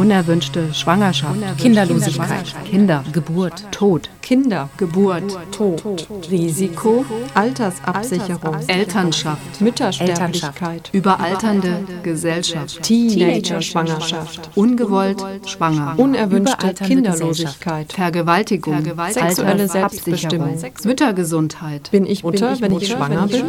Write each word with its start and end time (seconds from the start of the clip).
Unerwünschte 0.00 0.72
Schwangerschaft, 0.72 1.58
Kinderlosigkeit, 1.58 2.54
Kinder, 2.64 3.04
Geburt, 3.12 3.70
Tod, 3.70 4.08
Kinder, 4.22 4.70
Geburt, 4.78 5.24
Tod, 5.52 6.08
Risiko, 6.30 7.04
Altersabsicherung, 7.34 8.56
Elternschaft, 8.66 9.60
Müttersterblichkeit, 9.60 10.88
überalternde 10.94 11.84
Gesellschaft, 12.02 12.82
Teenager-Schwangerschaft, 12.82 14.48
ungewollt 14.54 15.22
schwanger, 15.44 15.92
unerwünschte 15.98 16.72
Kinderlosigkeit. 16.72 17.92
Vergewaltigung, 17.92 18.82
Sexuelle 19.10 19.68
Selbstbestimmung. 19.68 20.56
Müttergesundheit, 20.82 21.90
Bin 21.90 22.06
ich 22.06 22.22
Mutter, 22.22 22.58
wenn 22.58 22.74
ich 22.78 22.88
schwanger 22.88 23.26
bin? 23.26 23.44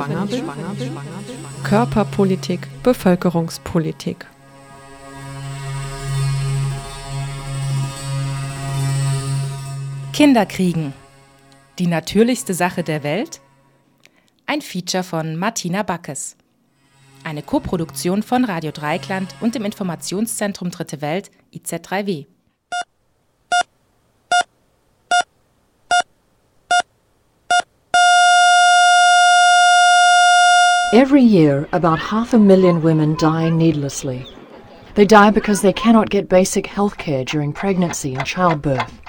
Körperpolitik, 1.63 2.67
Bevölkerungspolitik. 2.83 4.25
Kinderkriegen. 10.21 10.93
Die 11.79 11.87
natürlichste 11.87 12.53
Sache 12.53 12.83
der 12.83 13.01
Welt? 13.01 13.41
Ein 14.45 14.61
Feature 14.61 15.01
von 15.01 15.35
Martina 15.35 15.81
Backes. 15.81 16.37
Eine 17.23 17.41
Koproduktion 17.41 18.21
von 18.21 18.45
Radio 18.45 18.69
Dreikland 18.69 19.33
und 19.41 19.55
dem 19.55 19.65
Informationszentrum 19.65 20.69
Dritte 20.69 21.01
Welt 21.01 21.31
IZ3W. 21.55 22.27
Every 30.91 31.23
year, 31.23 31.67
about 31.71 31.97
half 32.11 32.35
a 32.35 32.37
million 32.37 32.83
women 32.83 33.17
die 33.17 33.49
needlessly. 33.49 34.23
They 34.93 35.07
die 35.07 35.31
because 35.31 35.63
they 35.63 35.73
cannot 35.73 36.11
get 36.11 36.29
basic 36.29 36.67
health 36.67 36.99
care 36.99 37.25
during 37.25 37.51
pregnancy 37.51 38.13
and 38.15 38.27
childbirth. 38.27 39.00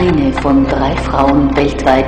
Eine 0.00 0.32
von 0.32 0.66
drei 0.66 0.96
Frauen 0.96 1.54
weltweit 1.54 2.06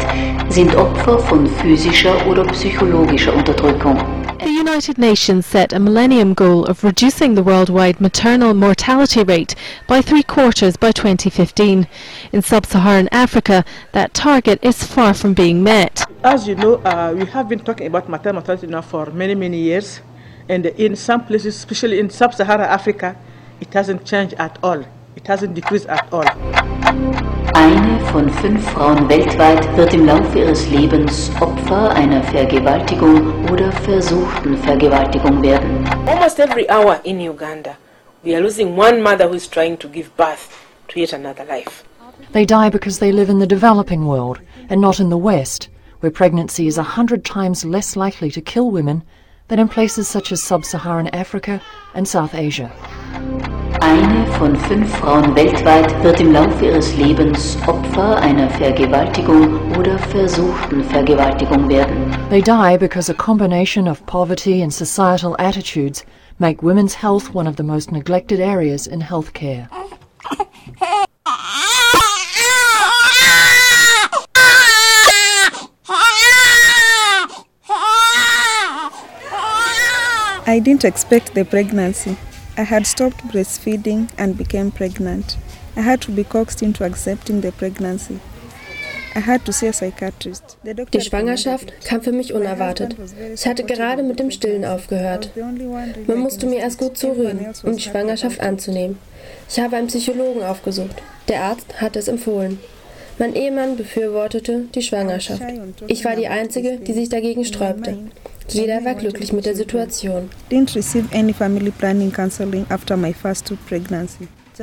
sind 0.49 0.75
Opfer 0.77 1.19
von 1.19 1.47
physischer 1.47 2.27
oder 2.27 2.43
psychologischer 2.47 3.35
Unterdrückung. 3.35 3.99
The 4.39 4.49
United 4.49 4.97
Nations 4.97 5.45
set 5.45 5.75
a 5.75 5.79
Millennium 5.79 6.35
Goal 6.35 6.65
of 6.65 6.83
reducing 6.85 7.35
the 7.35 7.45
worldwide 7.45 8.01
maternal 8.01 8.55
mortality 8.55 9.23
rate 9.23 9.55
by 9.87 10.01
three 10.01 10.23
quarters 10.23 10.79
by 10.79 10.91
2015. 10.91 11.87
In 12.33 12.41
sub 12.41 12.65
Saharan 12.65 13.09
Africa, 13.13 13.63
that 13.93 14.15
target 14.15 14.59
is 14.63 14.83
far 14.83 15.13
from 15.13 15.35
being 15.35 15.63
met. 15.63 16.07
As 16.25 16.49
you 16.49 16.55
know, 16.55 16.77
uh, 16.87 17.13
we 17.15 17.27
have 17.27 17.47
been 17.51 17.61
talking 17.61 17.89
about 17.89 18.09
maternal 18.09 18.41
mortality 18.41 18.69
now 18.69 18.81
for 18.81 19.11
many, 19.11 19.35
many 19.35 19.59
years. 19.59 20.01
And 20.49 20.65
in 20.65 20.97
some 20.97 21.27
places, 21.27 21.57
especially 21.57 21.99
in 21.99 22.09
sub 22.09 22.33
Saharan 22.33 22.71
Africa, 22.71 23.17
it 23.61 23.71
hasn't 23.75 24.07
changed 24.07 24.33
at 24.39 24.59
all. 24.63 24.83
It 25.15 25.27
hasn't 25.27 25.55
decreased 25.55 25.89
at 25.89 26.09
all. 26.11 26.25
Eine 27.55 28.01
von 28.11 28.31
fünf 28.31 28.65
Frauen 28.71 29.09
weltweit 29.11 29.77
wird 29.77 29.93
im 29.93 30.07
Laufe 30.07 30.39
ihres 30.39 30.69
Lebens 30.71 31.31
Opfer 31.41 31.91
einer 31.91 32.23
Vergewaltigung 32.23 33.49
oder 33.51 33.71
versuchten 33.73 34.57
Vergewaltigung 34.57 35.43
werden. 35.43 35.87
Almost 36.07 36.41
every 36.41 36.67
hour 36.71 36.99
in 37.05 37.21
Uganda, 37.21 37.77
we 38.25 38.35
are 38.35 38.41
losing 38.41 38.77
one 38.77 39.03
mother 39.03 39.29
who 39.29 39.35
is 39.35 39.49
trying 39.49 39.79
to 39.79 39.89
give 39.89 40.09
birth 40.17 40.49
to 40.89 40.99
yet 40.99 41.13
another 41.13 41.45
life. 41.45 41.85
They 42.33 42.47
die 42.47 42.71
because 42.71 42.99
they 42.99 43.13
live 43.13 43.31
in 43.31 43.39
the 43.39 43.47
developing 43.47 44.07
world 44.07 44.41
and 44.71 44.81
not 44.81 44.99
in 44.99 45.11
the 45.11 45.19
West, 45.19 45.69
where 46.01 46.11
pregnancy 46.11 46.67
is 46.67 46.79
a 46.79 46.97
hundred 46.97 47.23
times 47.23 47.65
less 47.67 47.97
likely 47.97 48.31
to 48.31 48.41
kill 48.41 48.71
women 48.71 49.03
than 49.49 49.59
in 49.59 49.69
places 49.69 50.09
such 50.09 50.33
as 50.33 50.43
sub 50.43 50.65
Saharan 50.65 51.09
Africa 51.09 51.61
and 51.95 52.07
South 52.07 52.35
Asia. 52.35 52.71
Eine 53.81 54.27
von 54.39 54.57
fünf 54.57 54.97
Frauen 54.97 55.35
weltweit 55.35 56.03
wird 56.03 56.21
im 56.21 56.33
Laufe 56.33 56.67
ihres 56.67 56.97
Lebens 56.97 57.59
Opfer 57.67 58.17
einer 58.19 58.49
Vergewaltigung 58.51 59.77
oder 59.77 59.99
versuchten 59.99 60.85
Vergewaltigung 60.85 61.69
werden. 61.69 62.11
They 62.31 62.41
die 62.41 62.79
because 62.79 63.11
a 63.11 63.15
combination 63.15 63.89
of 63.89 64.05
poverty 64.07 64.63
and 64.63 64.73
societal 64.73 65.37
attitudes 65.39 66.05
make 66.39 66.63
women's 66.63 66.95
health 67.03 67.35
one 67.35 67.49
of 67.49 67.57
the 67.57 67.63
most 67.63 67.93
neglected 67.93 68.41
areas 68.41 68.87
in 68.87 69.01
healthcare. 69.01 69.69
I 80.47 80.59
didn't 80.59 80.85
expect 80.85 81.35
the 81.35 81.45
pregnancy. 81.45 82.17
I 82.57 82.63
had 82.63 82.87
stopped 82.87 83.27
breastfeeding 83.29 84.09
and 84.19 84.37
became 84.37 84.73
pregnant. 84.73 85.37
I 85.77 85.83
had 85.83 86.01
to 86.03 86.11
be 86.11 86.25
coaxed 86.25 86.63
into 86.63 86.85
accepting 86.85 87.41
the 87.41 87.53
pregnancy. 87.53 88.19
I 89.15 89.21
had 89.21 89.45
to 89.45 89.53
see 89.53 89.69
a 89.69 89.73
psychiatrist. 89.73 90.57
The 90.65 90.75
doctor 90.75 90.99
Die 90.99 91.05
Schwangerschaft 91.05 91.73
kam 91.85 92.03
für 92.03 92.13
mich 92.13 92.33
unerwartet. 92.33 92.97
Ich 93.35 93.47
hatte 93.47 93.63
gerade 93.63 94.03
mit 94.03 94.19
dem 94.19 94.31
Stillen 94.31 94.65
aufgehört. 94.65 95.31
Man 96.07 96.19
musste 96.19 96.47
mir 96.47 96.59
erst 96.59 96.79
gut 96.79 96.99
zureden, 96.99 97.47
um 97.63 97.77
die 97.77 97.83
Schwangerschaft 97.83 98.41
anzunehmen. 98.41 98.99
Ich 99.49 99.61
habe 99.61 99.77
einen 99.77 99.87
Psychologen 99.87 100.43
aufgesucht. 100.43 101.03
Der 101.29 101.43
Arzt 101.43 101.81
hatte 101.81 102.01
es 102.01 102.09
empfohlen. 102.09 102.59
Mein 103.19 103.35
Ehemann 103.35 103.77
befürwortete 103.77 104.65
die 104.75 104.83
Schwangerschaft. 104.83 105.43
Ich 105.87 106.05
war 106.05 106.17
die 106.17 106.29
Einzige, 106.29 106.79
die 106.79 106.95
sich 106.95 107.09
dagegen 107.09 107.45
sträubte. 107.45 107.99
Jeder 108.49 108.85
war 108.85 108.95
glücklich 108.95 109.33
mit 109.33 109.47
der 109.47 109.57
Situation. 109.57 110.31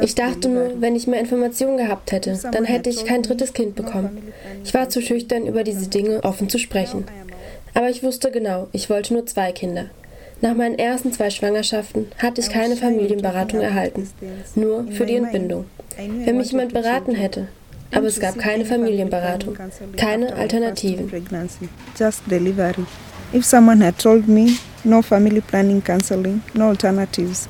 Ich 0.02 0.16
dachte 0.16 0.50
nur, 0.50 0.82
wenn 0.82 0.96
ich 0.96 1.08
mehr 1.08 1.20
Informationen 1.20 1.78
gehabt 1.78 2.12
hätte, 2.12 2.40
dann 2.52 2.66
hätte 2.66 2.90
ich 2.90 3.06
kein 3.06 3.24
drittes 3.24 3.54
Kind 3.54 3.76
bekommen. 3.76 4.32
Ich 4.64 4.74
war 4.74 4.90
zu 4.90 5.02
schüchtern, 5.02 5.48
über 5.48 5.64
diese 5.64 5.88
Dinge 5.90 6.24
offen 6.24 6.50
zu 6.50 6.60
sprechen. 6.60 7.06
Aber 7.74 7.90
ich 7.90 8.04
wusste 8.04 8.32
genau, 8.32 8.68
ich 8.72 8.90
wollte 8.90 9.14
nur 9.14 9.26
zwei 9.26 9.52
Kinder. 9.52 9.86
Nach 10.42 10.56
meinen 10.56 10.80
ersten 10.80 11.12
zwei 11.12 11.30
Schwangerschaften 11.30 12.08
hatte 12.18 12.40
ich 12.40 12.50
keine 12.50 12.78
Familienberatung 12.78 13.60
erhalten, 13.60 14.10
nur 14.56 14.86
für 14.92 15.06
die 15.06 15.16
Entbindung. 15.16 15.66
Wenn 15.98 16.38
mich 16.38 16.52
jemand 16.52 16.72
beraten 16.74 17.14
hätte, 17.14 17.48
aber 17.92 18.08
es 18.08 18.20
gab 18.20 18.38
keine 18.38 18.64
Familienberatung, 18.66 19.58
keine 19.98 20.34
Alternativen. 20.36 21.12
Just 21.98 22.22
delivery. 22.30 22.86
If 23.32 23.46
someone 23.46 23.82
had 23.82 23.98
told 24.00 24.28
me 24.28 24.58
no 24.84 25.02
family 25.02 25.42
planning 25.42 25.82
counseling, 25.82 26.42
no 26.54 26.70
alternatives, 26.70 27.48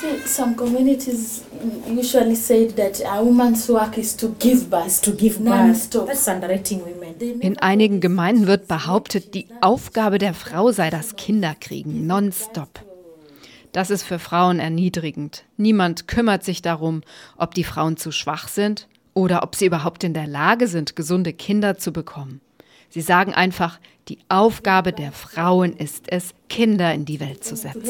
See, 0.00 0.18
some 0.26 0.54
communities 0.56 1.42
usually 1.86 2.34
said 2.34 2.70
that 2.76 3.00
a 3.04 3.22
woman's 3.22 3.68
work 3.68 3.98
is 3.98 4.14
to 4.16 4.28
give 4.38 4.70
birth, 4.70 5.02
to 5.02 5.10
give 5.12 5.38
birth. 5.38 5.44
non-stop. 5.48 6.06
That's 6.06 6.26
underrating 6.28 6.80
women. 6.84 7.40
In 7.40 7.58
einigen 7.58 8.00
Gemeinden 8.00 8.46
wird 8.46 8.66
behauptet, 8.66 9.34
die 9.34 9.46
Aufgabe 9.60 10.18
der 10.18 10.32
Frau 10.32 10.72
sei 10.72 10.88
das 10.90 11.16
Kinderkriegen, 11.16 12.06
nonstop. 12.06 12.80
Das 13.72 13.90
ist 13.90 14.02
für 14.02 14.18
Frauen 14.18 14.58
erniedrigend. 14.58 15.44
Niemand 15.56 16.08
kümmert 16.08 16.44
sich 16.44 16.60
darum, 16.60 17.02
ob 17.36 17.54
die 17.54 17.64
Frauen 17.64 17.96
zu 17.96 18.10
schwach 18.10 18.48
sind 18.48 18.88
oder 19.14 19.42
ob 19.42 19.54
sie 19.54 19.66
überhaupt 19.66 20.02
in 20.02 20.14
der 20.14 20.26
Lage 20.26 20.66
sind, 20.66 20.96
gesunde 20.96 21.32
Kinder 21.32 21.78
zu 21.78 21.92
bekommen. 21.92 22.40
Sie 22.88 23.00
sagen 23.00 23.32
einfach, 23.32 23.78
die 24.08 24.18
Aufgabe 24.28 24.92
der 24.92 25.12
Frauen 25.12 25.76
ist 25.76 26.06
es, 26.08 26.34
Kinder 26.48 26.92
in 26.92 27.04
die 27.04 27.20
Welt 27.20 27.44
zu 27.44 27.54
setzen. 27.54 27.82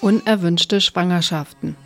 Unerwünschte 0.00 0.80
Schwangerschaften. 0.80 1.76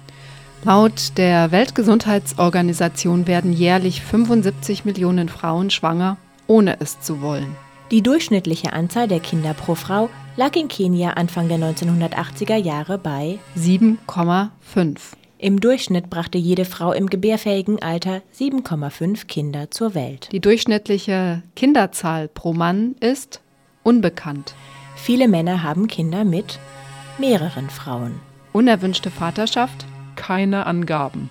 Laut 0.64 1.18
der 1.18 1.50
Weltgesundheitsorganisation 1.50 3.26
werden 3.26 3.52
jährlich 3.52 4.02
75 4.02 4.84
Millionen 4.84 5.28
Frauen 5.28 5.70
schwanger, 5.70 6.16
ohne 6.46 6.80
es 6.80 7.00
zu 7.00 7.20
wollen. 7.20 7.56
Die 7.90 8.02
durchschnittliche 8.02 8.72
Anzahl 8.72 9.08
der 9.08 9.20
Kinder 9.20 9.52
pro 9.52 9.74
Frau 9.74 10.08
lag 10.36 10.56
in 10.56 10.68
Kenia 10.68 11.10
Anfang 11.10 11.48
der 11.48 11.58
1980er 11.58 12.56
Jahre 12.56 12.96
bei 12.96 13.38
7,5. 13.58 14.98
Im 15.36 15.60
Durchschnitt 15.60 16.08
brachte 16.08 16.38
jede 16.38 16.64
Frau 16.64 16.92
im 16.92 17.08
gebärfähigen 17.08 17.82
Alter 17.82 18.22
7,5 18.34 19.26
Kinder 19.26 19.70
zur 19.70 19.94
Welt. 19.94 20.30
Die 20.32 20.40
durchschnittliche 20.40 21.42
Kinderzahl 21.54 22.28
pro 22.28 22.54
Mann 22.54 22.94
ist 23.00 23.42
unbekannt. 23.82 24.54
Viele 24.96 25.28
Männer 25.28 25.62
haben 25.62 25.86
Kinder 25.86 26.24
mit 26.24 26.58
mehreren 27.18 27.68
Frauen. 27.68 28.18
Unerwünschte 28.52 29.10
Vaterschaft? 29.10 29.84
Keine 30.16 30.64
Angaben. 30.64 31.28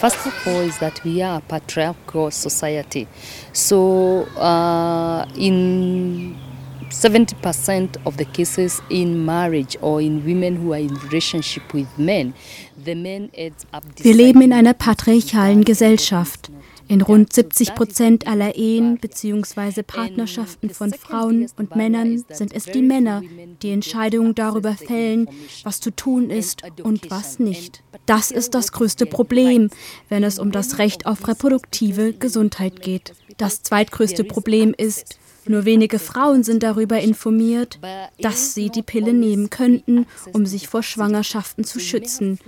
First 0.00 0.26
of 0.26 0.32
all, 0.46 0.60
is 0.60 0.78
that 0.78 1.04
we 1.04 1.20
are 1.20 1.36
a 1.38 1.40
patriarchal 1.42 2.30
society. 2.30 3.06
So, 3.52 4.22
uh, 4.38 5.26
in 5.36 6.38
70% 6.88 7.98
of 8.06 8.16
the 8.16 8.24
cases 8.24 8.80
in 8.88 9.26
marriage 9.26 9.76
or 9.82 10.00
in 10.00 10.24
women 10.24 10.56
who 10.56 10.72
are 10.72 10.78
in 10.78 10.94
relationship 10.94 11.74
with 11.74 11.86
men, 11.98 12.32
the 12.82 12.94
men 12.94 13.30
ends 13.34 13.66
up 13.74 13.84
Wir 13.98 14.14
leben 14.14 14.40
in 14.40 14.54
einer 14.54 14.72
patriarchalen 14.72 15.64
Gesellschaft. 15.64 16.50
In 16.90 17.02
rund 17.02 17.32
70 17.32 17.76
Prozent 17.76 18.26
aller 18.26 18.56
Ehen 18.56 18.98
bzw. 18.98 19.84
Partnerschaften 19.84 20.70
von 20.70 20.92
Frauen 20.92 21.46
und 21.56 21.76
Männern 21.76 22.24
sind 22.30 22.52
es 22.52 22.64
die 22.64 22.82
Männer, 22.82 23.22
die 23.62 23.70
Entscheidungen 23.70 24.34
darüber 24.34 24.72
fällen, 24.72 25.28
was 25.62 25.78
zu 25.78 25.92
tun 25.92 26.30
ist 26.30 26.64
und 26.82 27.08
was 27.08 27.38
nicht. 27.38 27.84
Das 28.06 28.32
ist 28.32 28.56
das 28.56 28.72
größte 28.72 29.06
Problem, 29.06 29.70
wenn 30.08 30.24
es 30.24 30.40
um 30.40 30.50
das 30.50 30.78
Recht 30.78 31.06
auf 31.06 31.28
reproduktive 31.28 32.12
Gesundheit 32.12 32.82
geht. 32.82 33.12
Das 33.36 33.62
zweitgrößte 33.62 34.24
Problem 34.24 34.74
ist, 34.76 35.16
nur 35.46 35.64
wenige 35.64 36.00
Frauen 36.00 36.42
sind 36.42 36.64
darüber 36.64 36.98
informiert, 36.98 37.78
dass 38.20 38.54
sie 38.54 38.68
die 38.68 38.82
Pille 38.82 39.12
nehmen 39.12 39.48
könnten, 39.48 40.06
um 40.32 40.44
sich 40.44 40.66
vor 40.66 40.82
Schwangerschaften 40.82 41.62
zu 41.62 41.78
schützen. 41.78 42.38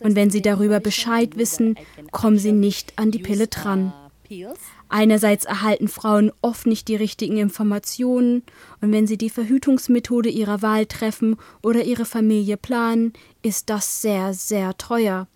Und 0.00 0.16
wenn 0.16 0.30
sie 0.30 0.42
darüber 0.42 0.80
Bescheid 0.80 1.36
wissen, 1.36 1.76
kommen 2.10 2.38
sie 2.38 2.52
nicht 2.52 2.92
an 2.96 3.10
die 3.10 3.18
Pille 3.18 3.48
dran. 3.48 3.92
Einerseits 4.90 5.44
erhalten 5.44 5.88
Frauen 5.88 6.32
oft 6.42 6.66
nicht 6.66 6.88
die 6.88 6.96
richtigen 6.96 7.38
Informationen 7.38 8.42
und 8.80 8.92
wenn 8.92 9.06
sie 9.06 9.18
die 9.18 9.30
Verhütungsmethode 9.30 10.28
ihrer 10.28 10.62
Wahl 10.62 10.86
treffen 10.86 11.36
oder 11.62 11.84
ihre 11.84 12.04
Familie 12.04 12.56
planen, 12.56 13.12
ist 13.42 13.70
das 13.70 14.02
sehr, 14.02 14.34
sehr 14.34 14.76
teuer. 14.76 15.28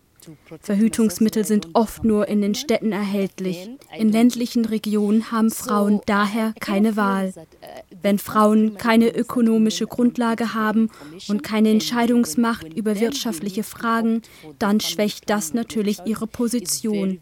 Verhütungsmittel 0.60 1.44
sind 1.44 1.68
oft 1.74 2.04
nur 2.04 2.28
in 2.28 2.40
den 2.40 2.54
Städten 2.54 2.92
erhältlich. 2.92 3.70
In 3.96 4.10
ländlichen 4.10 4.64
Regionen 4.64 5.30
haben 5.32 5.50
Frauen 5.50 6.00
daher 6.06 6.54
keine 6.60 6.96
Wahl. 6.96 7.32
Wenn 8.02 8.18
Frauen 8.18 8.76
keine 8.76 9.14
ökonomische 9.14 9.86
Grundlage 9.86 10.54
haben 10.54 10.90
und 11.28 11.42
keine 11.42 11.70
Entscheidungsmacht 11.70 12.72
über 12.74 12.98
wirtschaftliche 13.00 13.62
Fragen, 13.62 14.22
dann 14.58 14.80
schwächt 14.80 15.30
das 15.30 15.54
natürlich 15.54 15.98
ihre 16.04 16.26
Position. 16.26 17.20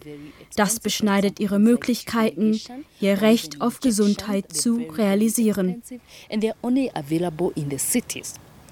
Das 0.56 0.80
beschneidet 0.80 1.40
ihre 1.40 1.58
Möglichkeiten, 1.58 2.60
ihr 3.00 3.20
Recht 3.22 3.60
auf 3.60 3.80
Gesundheit 3.80 4.52
zu 4.52 4.76
realisieren. 4.96 5.82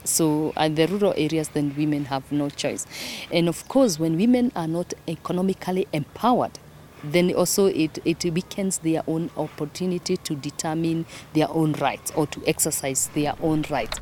So, 0.09 0.53
in 0.57 0.75
the 0.75 0.87
rural 0.87 1.15
areas, 1.17 1.49
then 1.49 1.75
women 1.77 2.07
have 2.07 2.31
no 2.33 2.49
choice. 2.49 2.87
And 3.31 3.49
of 3.49 3.69
course, 3.69 3.99
when 3.99 4.17
women 4.17 4.53
are 4.57 4.67
not 4.67 4.95
economically 5.07 5.87
empowered, 5.93 6.59
then 7.05 7.33
also 7.35 7.67
it, 7.67 7.99
it 8.05 8.25
weakens 8.25 8.79
their 8.79 9.03
own 9.07 9.31
opportunity 9.37 10.17
to 10.17 10.35
determine 10.35 11.07
their 11.35 11.51
own 11.51 11.73
rights 11.75 12.11
or 12.17 12.27
to 12.27 12.43
exercise 12.47 13.09
their 13.09 13.35
own 13.43 13.65
rights. 13.71 13.99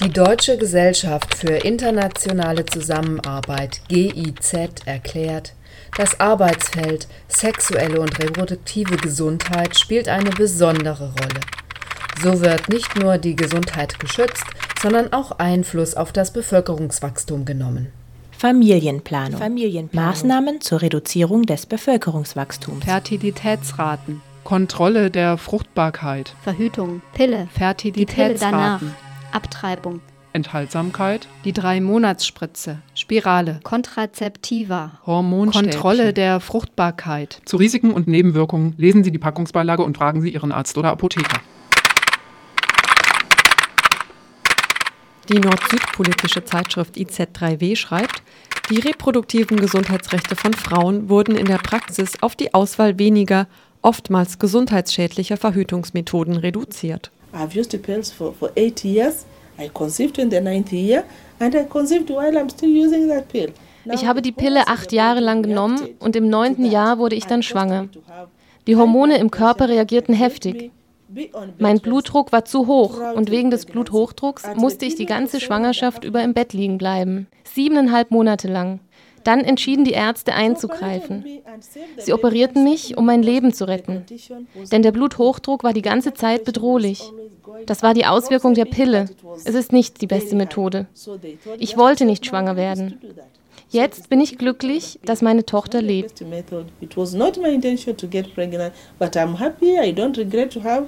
Die 0.00 0.10
Deutsche 0.10 0.56
Gesellschaft 0.56 1.34
für 1.34 1.56
internationale 1.64 2.64
Zusammenarbeit 2.64 3.80
GIZ 3.88 4.54
erklärt, 4.86 5.54
das 5.96 6.20
Arbeitsfeld 6.20 7.08
sexuelle 7.26 8.00
und 8.00 8.18
reproduktive 8.18 8.96
Gesundheit 8.96 9.76
spielt 9.76 10.08
eine 10.08 10.30
besondere 10.30 11.12
Rolle. 11.20 11.40
So 12.22 12.40
wird 12.40 12.68
nicht 12.68 12.98
nur 12.98 13.16
die 13.18 13.36
Gesundheit 13.36 14.00
geschützt, 14.00 14.44
sondern 14.82 15.12
auch 15.12 15.38
Einfluss 15.38 15.94
auf 15.94 16.10
das 16.12 16.32
Bevölkerungswachstum 16.32 17.44
genommen. 17.44 17.92
Familienplanung. 18.32 19.38
Familienplanung. 19.38 20.10
Maßnahmen 20.10 20.60
zur 20.60 20.82
Reduzierung 20.82 21.42
des 21.42 21.66
Bevölkerungswachstums. 21.66 22.84
Fertilitätsraten. 22.84 24.20
Kontrolle 24.42 25.10
der 25.10 25.38
Fruchtbarkeit. 25.38 26.34
Verhütung. 26.42 27.02
Pille. 27.14 27.48
Fertilitätsraten. 27.52 28.94
Abtreibung. 29.32 30.00
Enthaltsamkeit. 30.32 31.28
Die 31.44 31.52
Drei-Monats-Spritze. 31.52 32.78
Spirale. 32.94 33.60
Kontrazeptiva. 33.62 35.00
Hormonstäbchen. 35.06 35.70
Kontrolle 35.70 36.12
der 36.12 36.40
Fruchtbarkeit. 36.40 37.42
Zu 37.44 37.56
Risiken 37.56 37.92
und 37.92 38.08
Nebenwirkungen 38.08 38.74
lesen 38.76 39.04
Sie 39.04 39.12
die 39.12 39.18
Packungsbeilage 39.18 39.82
und 39.82 39.96
fragen 39.96 40.20
Sie 40.20 40.30
Ihren 40.30 40.52
Arzt 40.52 40.78
oder 40.78 40.90
Apotheker. 40.90 41.40
Die 45.28 45.38
Nord-Süd-politische 45.38 46.42
Zeitschrift 46.42 46.96
IZ3W 46.96 47.76
schreibt, 47.76 48.22
die 48.70 48.78
reproduktiven 48.78 49.58
Gesundheitsrechte 49.58 50.34
von 50.36 50.54
Frauen 50.54 51.10
wurden 51.10 51.36
in 51.36 51.44
der 51.44 51.58
Praxis 51.58 52.22
auf 52.22 52.34
die 52.34 52.54
Auswahl 52.54 52.98
weniger, 52.98 53.46
oftmals 53.82 54.38
gesundheitsschädlicher 54.38 55.36
Verhütungsmethoden 55.36 56.36
reduziert. 56.36 57.10
I've 57.34 57.58
used 57.58 57.72
the 57.72 57.78
pills 57.78 58.10
for, 58.10 58.32
for 58.32 58.50
eight 58.56 58.82
years. 58.82 59.26
I 59.58 59.68
conceived 59.68 60.16
in 60.16 60.30
the 60.30 60.40
ninth 60.40 60.72
year 60.72 61.04
and 61.40 61.54
I 61.54 61.64
conceived 61.64 62.08
while 62.08 62.34
I'm 62.34 62.50
still 62.50 62.70
using 62.70 63.08
that 63.08 63.28
pill. 63.28 63.52
Ich 63.92 64.06
habe 64.06 64.22
die 64.22 64.32
Pille 64.32 64.66
acht 64.66 64.92
Jahre 64.92 65.20
lang 65.20 65.42
genommen 65.42 65.90
und 65.98 66.16
im 66.16 66.30
neunten 66.30 66.64
Jahr 66.64 66.98
wurde 66.98 67.16
ich 67.16 67.26
dann 67.26 67.42
schwanger. 67.42 67.88
Die 68.66 68.76
Hormone 68.76 69.18
im 69.18 69.30
Körper 69.30 69.68
reagierten 69.68 70.14
heftig. 70.14 70.70
Mein 71.58 71.80
Blutdruck 71.80 72.32
war 72.32 72.44
zu 72.44 72.66
hoch 72.66 73.00
und 73.14 73.30
wegen 73.30 73.50
des 73.50 73.66
Bluthochdrucks 73.66 74.44
musste 74.56 74.84
ich 74.84 74.94
die 74.94 75.06
ganze 75.06 75.40
Schwangerschaft 75.40 76.04
über 76.04 76.22
im 76.22 76.34
Bett 76.34 76.52
liegen 76.52 76.78
bleiben. 76.78 77.26
Siebeneinhalb 77.44 78.10
Monate 78.10 78.48
lang. 78.48 78.80
Dann 79.24 79.40
entschieden 79.40 79.84
die 79.84 79.92
Ärzte 79.92 80.34
einzugreifen. 80.34 81.24
Sie 81.98 82.12
operierten 82.12 82.64
mich, 82.64 82.96
um 82.96 83.04
mein 83.04 83.22
Leben 83.22 83.52
zu 83.52 83.66
retten. 83.66 84.04
Denn 84.70 84.82
der 84.82 84.92
Bluthochdruck 84.92 85.64
war 85.64 85.72
die 85.72 85.82
ganze 85.82 86.14
Zeit 86.14 86.44
bedrohlich. 86.44 87.12
Das 87.66 87.82
war 87.82 87.94
die 87.94 88.06
Auswirkung 88.06 88.54
der 88.54 88.64
Pille. 88.64 89.06
Es 89.44 89.54
ist 89.54 89.72
nicht 89.72 90.00
die 90.00 90.06
beste 90.06 90.36
Methode. 90.36 90.86
Ich 91.58 91.76
wollte 91.76 92.04
nicht 92.04 92.26
schwanger 92.26 92.56
werden. 92.56 93.00
Jetzt 93.70 94.08
bin 94.08 94.18
ich 94.22 94.38
glücklich, 94.38 94.98
dass 95.04 95.20
meine 95.20 95.44
Tochter 95.44 95.82
lebt. 95.82 96.22
It 96.80 96.96
was 96.96 97.12
not 97.12 97.36
my 97.36 97.50
intention 97.50 97.94
to 97.98 98.06
get 98.08 98.34
pregnant, 98.34 98.72
but 98.98 99.14
I'm 99.14 99.36
happy. 99.36 99.78
I 99.78 99.92
don't 99.92 100.16
regret 100.16 100.50
to 100.52 100.60
have 100.62 100.86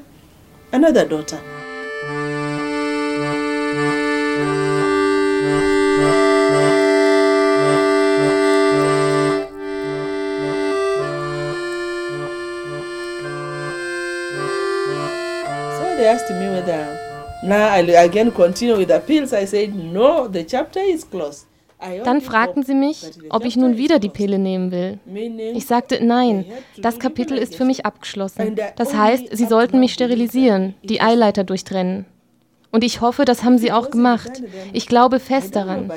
another 0.72 1.04
daughter. 1.04 1.38
They 15.98 16.06
asked 16.06 16.30
me 16.30 16.48
whether 16.48 16.98
now 17.44 17.68
I 17.68 17.80
again 18.02 18.32
continue 18.32 18.74
with 18.74 18.88
pills. 19.06 19.34
I 19.34 19.44
said 19.44 19.74
no, 19.74 20.28
the 20.28 20.44
chapter 20.44 20.80
is 20.80 21.04
closed. 21.04 21.49
Dann 22.04 22.20
fragten 22.20 22.62
sie 22.62 22.74
mich, 22.74 23.04
ob 23.30 23.44
ich 23.44 23.56
nun 23.56 23.76
wieder 23.76 23.98
die 23.98 24.08
Pille 24.08 24.38
nehmen 24.38 24.70
will. 24.70 24.98
Ich 25.54 25.66
sagte, 25.66 26.04
nein, 26.04 26.44
das 26.78 26.98
Kapitel 26.98 27.38
ist 27.38 27.54
für 27.54 27.64
mich 27.64 27.86
abgeschlossen. 27.86 28.56
Das 28.76 28.94
heißt, 28.94 29.36
sie 29.36 29.46
sollten 29.46 29.80
mich 29.80 29.92
sterilisieren, 29.92 30.74
die 30.82 31.00
Eileiter 31.00 31.44
durchtrennen. 31.44 32.06
Und 32.72 32.84
ich 32.84 33.00
hoffe, 33.00 33.24
das 33.24 33.42
haben 33.42 33.58
sie 33.58 33.72
auch 33.72 33.90
gemacht. 33.90 34.42
Ich 34.72 34.86
glaube 34.86 35.18
fest 35.18 35.56
daran. 35.56 35.90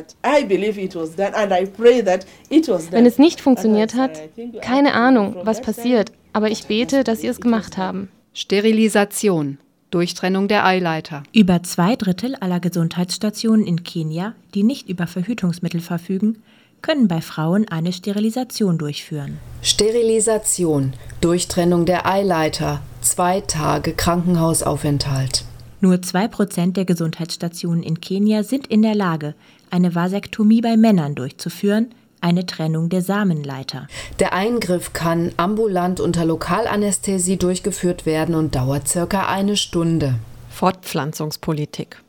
Wenn 2.92 3.06
es 3.06 3.20
nicht 3.20 3.42
funktioniert 3.42 3.94
hat, 3.94 4.20
keine 4.62 4.94
Ahnung, 4.94 5.36
was 5.44 5.62
passiert, 5.62 6.12
aber 6.34 6.50
ich 6.50 6.66
bete, 6.66 7.04
dass 7.04 7.22
sie 7.22 7.28
es 7.28 7.40
gemacht 7.40 7.78
haben. 7.78 8.10
Sterilisation. 8.34 9.60
Durchtrennung 9.94 10.48
der 10.48 10.66
Eileiter. 10.66 11.22
Über 11.34 11.62
zwei 11.62 11.96
Drittel 11.96 12.34
aller 12.38 12.60
Gesundheitsstationen 12.60 13.68
in 13.68 13.84
Kenia, 13.84 14.34
die 14.56 14.64
nicht 14.64 14.90
über 14.90 15.06
Verhütungsmittel 15.06 15.82
verfügen, 15.82 16.42
können 16.82 17.08
bei 17.08 17.22
Frauen 17.22 17.68
eine 17.68 17.94
Sterilisation 17.94 18.80
durchführen. 18.80 19.38
Sterilisation. 19.62 20.94
Durchtrennung 21.22 21.86
der 21.86 22.08
Eileiter. 22.08 22.82
Zwei 23.02 23.42
Tage 23.42 23.94
Krankenhausaufenthalt. 23.94 25.46
Nur 25.80 26.02
zwei 26.02 26.28
Prozent 26.28 26.76
der 26.76 26.86
Gesundheitsstationen 26.86 27.84
in 27.84 28.02
Kenia 28.02 28.42
sind 28.42 28.66
in 28.66 28.82
der 28.82 28.96
Lage, 28.96 29.36
eine 29.70 29.94
Vasektomie 29.94 30.62
bei 30.62 30.76
Männern 30.76 31.14
durchzuführen, 31.14 31.94
eine 32.24 32.46
Trennung 32.46 32.89
der 32.89 33.01
Samenleiter. 33.01 33.88
Der 34.20 34.34
Eingriff 34.34 34.94
kann 34.94 35.34
ambulant 35.38 36.00
unter 36.00 36.25
Lokalanästhesie 36.25 37.38
durchgeführt 37.38 38.06
werden 38.06 38.36
und 38.36 38.56
dauert 38.56 38.88
circa 38.88 39.27
eine 39.27 39.58
Stunde. 39.58 40.15
Fortpflanzungspolitik. 40.50 42.01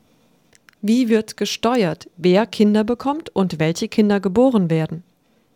Wie 0.81 1.09
wird 1.09 1.35
gesteuert, 1.35 2.07
wer 2.15 2.45
Kinder 2.45 2.83
bekommt 2.83 3.35
und 3.35 3.59
welche 3.59 3.87
Kinder 3.87 4.19
geboren 4.19 4.69
werden? 4.69 5.03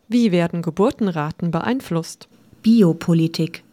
Wie 0.07 0.31
werden 0.31 0.63
Geburtenraten 0.63 1.51
beeinflusst? 1.51 2.27
Biopolitik. 2.63 3.63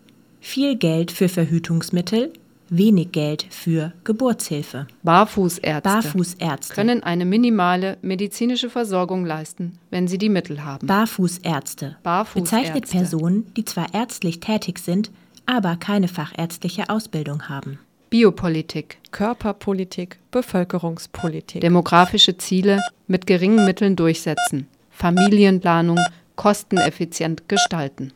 Viel 0.40 0.76
Geld 0.76 1.10
für 1.10 1.30
Verhütungsmittel, 1.30 2.32
wenig 2.68 3.12
Geld 3.12 3.46
für 3.50 3.92
Geburtshilfe. 4.04 4.86
Barfußärzte, 5.02 5.88
Barfußärzte 5.88 6.74
können 6.74 7.02
eine 7.02 7.24
minimale 7.24 7.98
medizinische 8.02 8.70
Versorgung 8.70 9.24
leisten, 9.24 9.78
wenn 9.90 10.08
sie 10.08 10.18
die 10.18 10.28
Mittel 10.28 10.64
haben. 10.64 10.86
Barfußärzte, 10.86 11.96
Barfußärzte. 12.02 12.40
bezeichnet 12.40 12.90
Personen, 12.90 13.52
die 13.56 13.64
zwar 13.64 13.94
ärztlich 13.94 14.40
tätig 14.40 14.78
sind, 14.78 15.10
aber 15.46 15.76
keine 15.76 16.08
fachärztliche 16.08 16.90
Ausbildung 16.90 17.48
haben. 17.48 17.78
Biopolitik, 18.10 18.98
Körperpolitik, 19.10 20.18
Bevölkerungspolitik, 20.30 21.60
demografische 21.60 22.38
Ziele 22.38 22.80
mit 23.06 23.26
geringen 23.26 23.64
Mitteln 23.64 23.96
durchsetzen, 23.96 24.68
Familienplanung 24.90 25.98
kosteneffizient 26.36 27.48
gestalten. 27.48 28.12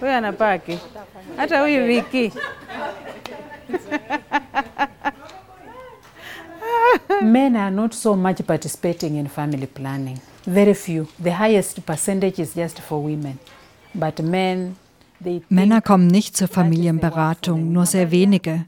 Huyu 0.00 0.10
huyu 0.10 0.18
anapaki 0.18 0.78
hata 1.36 1.60
huyu 1.60 1.86
Viki 1.86 2.32
Men 7.20 7.56
are 7.56 7.70
not 7.70 7.92
so 7.94 8.16
much 8.16 8.42
participating 8.46 9.16
in 9.16 9.28
family 9.28 9.66
planning. 9.66 10.18
Very 10.46 10.74
few. 10.74 11.06
The 11.22 11.30
highest 11.30 11.84
percentage 11.86 12.42
is 12.42 12.56
just 12.56 12.80
for 12.80 12.98
women. 13.02 13.38
But 13.94 14.20
men, 14.22 14.76
they 15.22 15.42
Männer 15.50 15.80
kommen 15.82 16.06
nicht 16.06 16.36
zur 16.36 16.48
Familienberatung, 16.48 17.72
nur 17.72 17.86
sehr 17.86 18.10
wenige. 18.10 18.64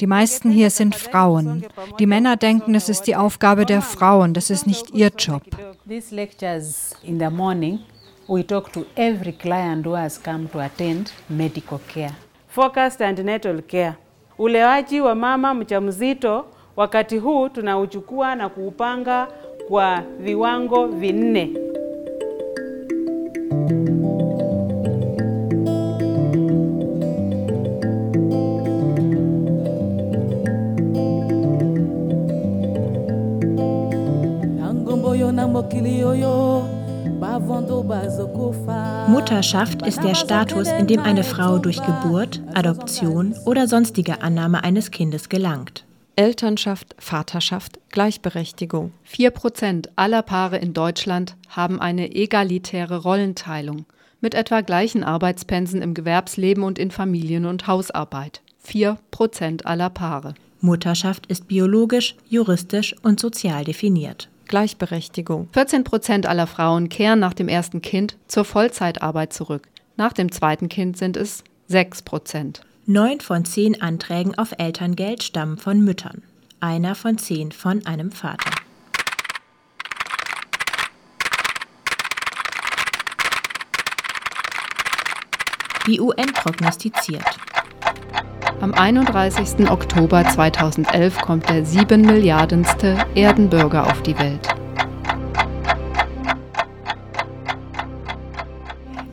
Die 0.00 0.06
meisten 0.06 0.50
hier 0.50 0.70
sind 0.70 0.94
Frauen. 0.94 1.64
Die 1.98 2.06
Männer 2.06 2.36
denken, 2.36 2.74
es 2.74 2.88
ist 2.88 3.02
die 3.02 3.16
Aufgabe 3.16 3.66
der 3.66 3.82
Frauen, 3.82 4.34
das 4.34 4.50
ist 4.50 4.66
nicht 4.66 4.90
ihr 4.90 5.10
Job. 5.18 5.42
These 5.88 6.14
lectures 6.14 6.94
in 7.02 7.18
the 7.18 7.28
morning, 7.30 7.80
we 8.28 8.42
talk 8.42 8.72
to 8.72 8.86
every 8.96 9.32
client 9.32 9.84
who 9.84 9.94
has 9.94 10.18
come 10.18 10.48
to 10.48 10.60
attend 10.60 11.12
medical 11.28 11.78
care. 11.78 12.16
Focused 12.48 13.00
antenatal 13.02 13.62
care. 13.62 13.96
Ulewaji 14.38 15.00
wa 15.00 15.14
mama 15.14 15.54
mchamzito 15.54 16.46
wakati 16.76 17.18
huu 17.18 17.48
tunauchukua 17.48 18.34
na 18.34 18.48
kuupanga 18.48 19.28
kwa 19.68 20.02
viwango 20.20 20.86
vinne. 20.86 21.52
Mutterschaft 39.08 39.86
ist 39.86 40.02
der 40.02 40.14
Status, 40.14 40.68
in 40.68 40.86
dem 40.86 41.00
eine 41.00 41.22
Frau 41.22 41.58
durch 41.58 41.82
Geburt, 41.84 42.40
Adoption 42.54 43.34
oder 43.44 43.68
sonstige 43.68 44.22
Annahme 44.22 44.64
eines 44.64 44.90
Kindes 44.90 45.28
gelangt. 45.28 45.84
Elternschaft, 46.16 46.96
Vaterschaft, 46.98 47.78
Gleichberechtigung. 47.90 48.92
Vier 49.02 49.32
Prozent 49.32 49.90
aller 49.96 50.22
Paare 50.22 50.56
in 50.56 50.72
Deutschland 50.72 51.36
haben 51.50 51.78
eine 51.78 52.14
egalitäre 52.14 53.02
Rollenteilung 53.02 53.84
mit 54.22 54.34
etwa 54.34 54.62
gleichen 54.62 55.04
Arbeitspensen 55.04 55.82
im 55.82 55.92
Gewerbsleben 55.92 56.64
und 56.64 56.78
in 56.78 56.90
Familien- 56.90 57.44
und 57.44 57.66
Hausarbeit. 57.66 58.40
Vier 58.58 58.96
Prozent 59.10 59.66
aller 59.66 59.90
Paare. 59.90 60.32
Mutterschaft 60.62 61.26
ist 61.26 61.48
biologisch, 61.48 62.16
juristisch 62.30 62.96
und 63.02 63.20
sozial 63.20 63.64
definiert. 63.64 64.30
Gleichberechtigung. 64.46 65.48
14 65.52 65.84
Prozent 65.84 66.26
aller 66.26 66.46
Frauen 66.46 66.88
kehren 66.88 67.18
nach 67.18 67.34
dem 67.34 67.48
ersten 67.48 67.82
Kind 67.82 68.16
zur 68.26 68.44
Vollzeitarbeit 68.44 69.32
zurück. 69.32 69.68
Nach 69.96 70.12
dem 70.12 70.30
zweiten 70.30 70.68
Kind 70.68 70.96
sind 70.96 71.16
es 71.16 71.42
6 71.68 72.02
Prozent. 72.02 72.60
Neun 72.86 73.20
von 73.20 73.44
zehn 73.44 73.80
Anträgen 73.82 74.38
auf 74.38 74.54
Elterngeld 74.58 75.22
stammen 75.22 75.58
von 75.58 75.80
Müttern. 75.80 76.22
Einer 76.60 76.94
von 76.94 77.18
zehn 77.18 77.50
von 77.50 77.84
einem 77.84 78.12
Vater. 78.12 78.50
Die 85.88 86.00
UN 86.00 86.32
prognostiziert. 86.32 87.24
Am 88.60 88.72
31. 88.72 89.68
Oktober 89.70 90.24
2011 90.24 91.20
kommt 91.20 91.48
der 91.50 91.64
7 91.64 92.00
Milliardenste 92.00 92.96
Erdenbürger 93.14 93.86
auf 93.86 94.02
die 94.02 94.18
Welt. 94.18 94.48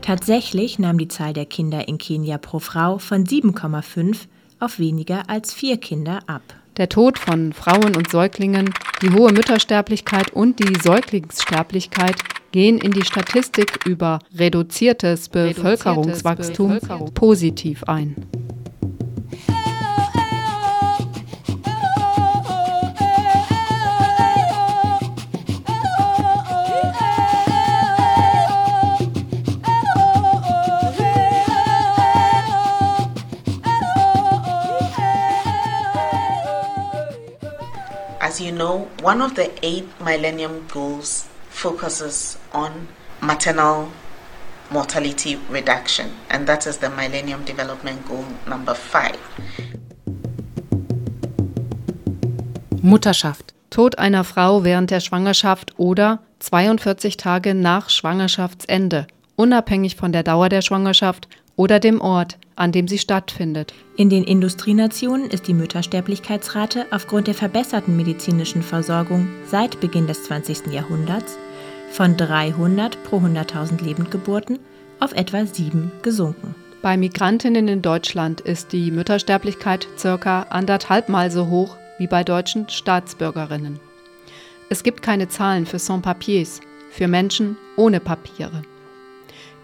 Tatsächlich 0.01 0.79
nahm 0.79 0.97
die 0.97 1.09
Zahl 1.09 1.33
der 1.33 1.45
Kinder 1.45 1.89
in 1.89 1.97
Kenia 1.97 2.37
pro 2.37 2.59
Frau 2.59 2.99
von 2.99 3.25
7,5 3.25 4.27
auf 4.61 4.79
weniger 4.79 5.29
als 5.29 5.53
vier 5.53 5.75
Kinder 5.77 6.19
ab. 6.27 6.41
Der 6.77 6.87
Tod 6.87 7.19
von 7.19 7.51
Frauen 7.51 7.97
und 7.97 8.09
Säuglingen, 8.09 8.73
die 9.01 9.11
hohe 9.11 9.33
Müttersterblichkeit 9.33 10.31
und 10.31 10.59
die 10.59 10.73
Säuglingssterblichkeit 10.81 12.15
gehen 12.53 12.77
in 12.77 12.91
die 12.91 13.03
Statistik 13.03 13.85
über 13.85 14.19
reduziertes 14.37 15.27
Bevölkerungswachstum 15.27 16.79
positiv 17.13 17.83
ein. 17.83 18.15
Know, 38.73 38.87
one 39.01 39.21
of 39.21 39.35
the 39.35 39.51
eight 39.61 39.87
Millennium 39.99 40.65
Goals 40.71 41.27
focuses 41.49 42.37
on 42.51 42.87
maternal 43.21 43.89
mortality 44.71 45.37
reduction, 45.49 46.11
and 46.29 46.47
that 46.47 46.65
is 46.65 46.77
the 46.77 46.89
Millennium 46.89 47.45
Development 47.45 48.05
Goal 48.07 48.25
number 48.47 48.75
five. 48.75 49.17
Mutterschaft. 52.81 53.53
Tod 53.69 53.97
einer 53.97 54.23
Frau 54.23 54.63
während 54.63 54.91
der 54.91 54.99
Schwangerschaft 54.99 55.79
oder 55.79 56.19
42 56.39 57.17
Tage 57.17 57.55
nach 57.55 57.89
Schwangerschaftsende, 57.89 59.07
unabhängig 59.35 59.95
von 59.95 60.11
der 60.11 60.21
Dauer 60.21 60.49
der 60.49 60.61
Schwangerschaft 60.61 61.27
oder 61.55 61.79
dem 61.79 62.01
Ort, 62.01 62.37
an 62.55 62.71
dem 62.71 62.87
sie 62.87 62.97
stattfindet. 62.97 63.73
In 63.95 64.09
den 64.09 64.23
Industrienationen 64.23 65.29
ist 65.29 65.47
die 65.47 65.53
Müttersterblichkeitsrate 65.53 66.87
aufgrund 66.91 67.27
der 67.27 67.33
verbesserten 67.33 67.95
medizinischen 67.95 68.63
Versorgung 68.63 69.27
seit 69.45 69.79
Beginn 69.79 70.07
des 70.07 70.23
20. 70.23 70.67
Jahrhunderts 70.71 71.37
von 71.91 72.17
300 72.17 73.03
pro 73.03 73.17
100.000 73.17 73.83
Lebendgeburten 73.83 74.59
auf 74.99 75.13
etwa 75.13 75.45
7 75.45 75.91
gesunken. 76.01 76.55
Bei 76.81 76.97
Migrantinnen 76.97 77.67
in 77.67 77.81
Deutschland 77.81 78.41
ist 78.41 78.73
die 78.73 78.91
Müttersterblichkeit 78.91 79.87
circa 79.97 80.43
anderthalbmal 80.49 81.31
so 81.31 81.47
hoch 81.47 81.77
wie 81.97 82.07
bei 82.07 82.23
deutschen 82.23 82.67
Staatsbürgerinnen. 82.67 83.79
Es 84.69 84.83
gibt 84.83 85.01
keine 85.01 85.29
Zahlen 85.29 85.65
für 85.65 85.79
Sans-Papiers, 85.79 86.61
für 86.89 87.07
Menschen 87.07 87.57
ohne 87.77 87.99
Papiere. 87.99 88.63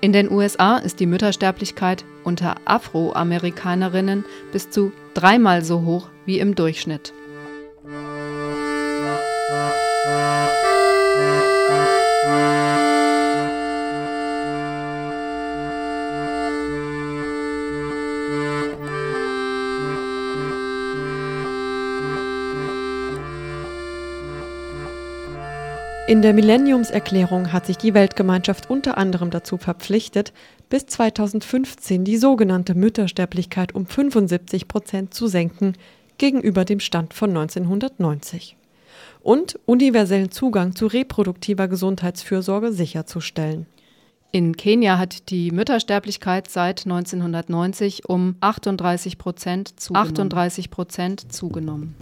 In 0.01 0.13
den 0.13 0.31
USA 0.31 0.77
ist 0.77 1.01
die 1.01 1.05
Müttersterblichkeit 1.05 2.05
unter 2.23 2.55
Afroamerikanerinnen 2.63 4.23
bis 4.53 4.69
zu 4.69 4.93
dreimal 5.13 5.61
so 5.63 5.81
hoch 5.81 6.07
wie 6.25 6.39
im 6.39 6.55
Durchschnitt. 6.55 7.11
In 26.09 26.23
der 26.23 26.33
Millenniumserklärung 26.33 27.53
hat 27.53 27.67
sich 27.67 27.77
die 27.77 27.93
Weltgemeinschaft 27.93 28.67
unter 28.67 28.97
anderem 28.97 29.29
dazu 29.29 29.57
verpflichtet, 29.57 30.33
bis 30.67 30.87
2015 30.87 32.03
die 32.03 32.17
sogenannte 32.17 32.73
Müttersterblichkeit 32.73 33.75
um 33.75 33.85
75 33.85 34.67
Prozent 34.67 35.13
zu 35.13 35.27
senken 35.27 35.73
gegenüber 36.17 36.65
dem 36.65 36.79
Stand 36.79 37.13
von 37.13 37.29
1990 37.29 38.57
und 39.21 39.59
universellen 39.67 40.31
Zugang 40.31 40.75
zu 40.75 40.87
reproduktiver 40.87 41.67
Gesundheitsfürsorge 41.67 42.71
sicherzustellen. 42.71 43.67
In 44.31 44.57
Kenia 44.57 44.97
hat 44.97 45.29
die 45.29 45.51
Müttersterblichkeit 45.51 46.49
seit 46.49 46.87
1990 46.87 48.09
um 48.09 48.35
38 48.39 49.19
Prozent 49.19 49.79
zugenommen. 49.79 50.09
38 50.09 50.71
Prozent 50.71 51.31
zugenommen. 51.31 51.93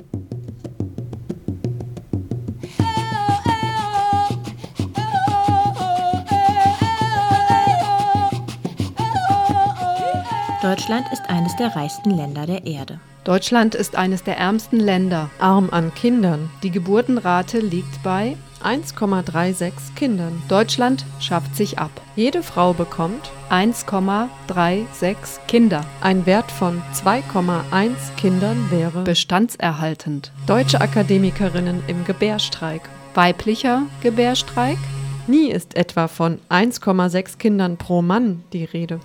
Deutschland 10.64 11.06
ist 11.14 11.30
eines 11.30 11.56
der 11.56 11.76
reichsten 11.76 12.10
Länder 12.10 12.48
der 12.48 12.66
Erde. 12.66 13.00
Deutschland 13.26 13.76
ist 13.76 13.96
eines 13.96 14.24
der 14.24 14.40
ärmsten 14.40 14.80
Länder. 14.80 15.30
Arm 15.38 15.70
an 15.70 15.94
Kindern. 15.94 16.50
Die 16.64 16.72
Geburtenrate 16.72 17.60
liegt 17.60 18.02
bei 18.02 18.36
1,36 18.64 19.72
Kindern. 19.96 20.42
Deutschland 20.50 21.06
schafft 21.20 21.56
sich 21.56 21.78
ab. 21.78 21.92
Jede 22.16 22.42
Frau 22.42 22.74
bekommt 22.74 23.30
1,36 23.52 25.16
Kinder. 25.48 25.86
Ein 26.02 26.26
Wert 26.26 26.52
von 26.52 26.82
2,1 26.92 27.92
Kindern 28.18 28.72
wäre 28.72 29.04
bestandserhaltend. 29.04 30.32
Deutsche 30.48 30.82
Akademikerinnen 30.82 31.84
im 31.86 32.04
Gebärstreik. 32.04 32.82
Weiblicher 33.14 33.84
Gebärstreik? 34.02 34.80
Nie 35.28 35.52
ist 35.52 35.76
etwa 35.76 36.08
von 36.08 36.40
1,6 36.50 37.38
Kindern 37.38 37.78
pro 37.78 38.02
Mann 38.02 38.44
die 38.54 38.64
Rede. 38.64 39.00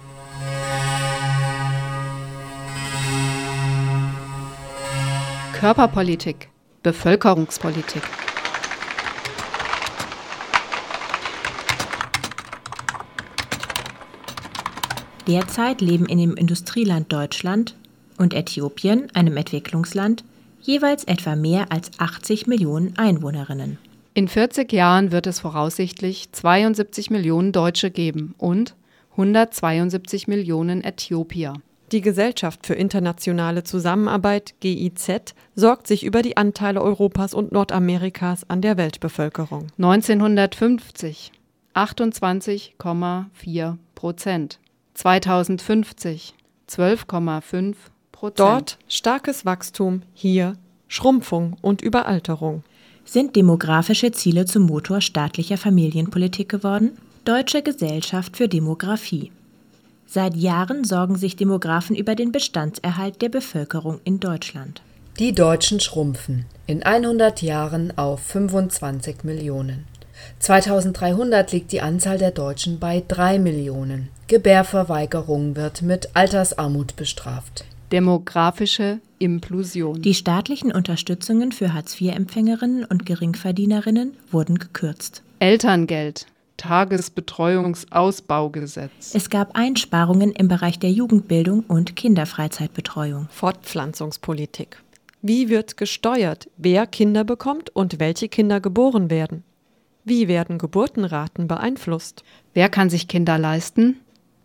Körperpolitik, 5.62 6.48
Bevölkerungspolitik. 6.82 8.02
Derzeit 15.28 15.80
leben 15.80 16.06
in 16.06 16.18
dem 16.18 16.34
Industrieland 16.34 17.12
Deutschland 17.12 17.76
und 18.18 18.34
Äthiopien, 18.34 19.06
einem 19.14 19.36
Entwicklungsland, 19.36 20.24
jeweils 20.62 21.04
etwa 21.04 21.36
mehr 21.36 21.70
als 21.70 21.92
80 21.96 22.48
Millionen 22.48 22.98
Einwohnerinnen. 22.98 23.78
In 24.14 24.26
40 24.26 24.72
Jahren 24.72 25.12
wird 25.12 25.28
es 25.28 25.38
voraussichtlich 25.38 26.32
72 26.32 27.08
Millionen 27.10 27.52
Deutsche 27.52 27.92
geben 27.92 28.34
und 28.36 28.74
172 29.12 30.26
Millionen 30.26 30.82
Äthiopier. 30.82 31.54
Die 31.92 32.00
Gesellschaft 32.00 32.66
für 32.66 32.72
internationale 32.72 33.64
Zusammenarbeit 33.64 34.54
GIZ 34.60 35.34
sorgt 35.54 35.86
sich 35.86 36.04
über 36.04 36.22
die 36.22 36.38
Anteile 36.38 36.80
Europas 36.80 37.34
und 37.34 37.52
Nordamerikas 37.52 38.48
an 38.48 38.62
der 38.62 38.78
Weltbevölkerung. 38.78 39.66
1950 39.76 41.32
28,4 41.74 43.76
Prozent. 43.94 44.58
2050 44.94 46.34
12,5 46.66 47.74
Prozent. 48.10 48.38
Dort 48.38 48.78
starkes 48.88 49.44
Wachstum, 49.44 50.00
hier 50.14 50.54
Schrumpfung 50.88 51.58
und 51.60 51.82
Überalterung. 51.82 52.64
Sind 53.04 53.36
demografische 53.36 54.12
Ziele 54.12 54.46
zum 54.46 54.62
Motor 54.62 55.02
staatlicher 55.02 55.58
Familienpolitik 55.58 56.48
geworden? 56.48 56.92
Deutsche 57.26 57.62
Gesellschaft 57.62 58.38
für 58.38 58.48
Demografie. 58.48 59.30
Seit 60.14 60.36
Jahren 60.36 60.84
sorgen 60.84 61.16
sich 61.16 61.36
Demografen 61.36 61.96
über 61.96 62.14
den 62.14 62.32
Bestandserhalt 62.32 63.22
der 63.22 63.30
Bevölkerung 63.30 63.98
in 64.04 64.20
Deutschland. 64.20 64.82
Die 65.18 65.32
Deutschen 65.32 65.80
schrumpfen 65.80 66.44
in 66.66 66.82
100 66.82 67.40
Jahren 67.40 67.96
auf 67.96 68.20
25 68.20 69.24
Millionen. 69.24 69.86
2300 70.38 71.50
liegt 71.52 71.72
die 71.72 71.80
Anzahl 71.80 72.18
der 72.18 72.30
Deutschen 72.30 72.78
bei 72.78 73.02
3 73.08 73.38
Millionen. 73.38 74.10
Gebärverweigerung 74.26 75.56
wird 75.56 75.80
mit 75.80 76.10
Altersarmut 76.12 76.94
bestraft. 76.94 77.64
Demografische 77.90 78.98
Implosion. 79.18 80.02
Die 80.02 80.12
staatlichen 80.12 80.72
Unterstützungen 80.72 81.52
für 81.52 81.72
Hartz-IV-Empfängerinnen 81.72 82.84
und 82.84 83.06
Geringverdienerinnen 83.06 84.14
wurden 84.30 84.58
gekürzt. 84.58 85.22
Elterngeld. 85.38 86.26
Tagesbetreuungsausbaugesetz. 86.62 89.14
Es 89.14 89.30
gab 89.30 89.56
Einsparungen 89.56 90.30
im 90.30 90.46
Bereich 90.46 90.78
der 90.78 90.92
Jugendbildung 90.92 91.64
und 91.66 91.96
Kinderfreizeitbetreuung. 91.96 93.26
Fortpflanzungspolitik. 93.30 94.80
Wie 95.22 95.48
wird 95.48 95.76
gesteuert, 95.76 96.48
wer 96.56 96.86
Kinder 96.86 97.24
bekommt 97.24 97.70
und 97.70 97.98
welche 97.98 98.28
Kinder 98.28 98.60
geboren 98.60 99.10
werden? 99.10 99.42
Wie 100.04 100.28
werden 100.28 100.58
Geburtenraten 100.58 101.48
beeinflusst? 101.48 102.22
Wer 102.54 102.68
kann 102.68 102.90
sich 102.90 103.08
Kinder 103.08 103.38
leisten? 103.38 103.96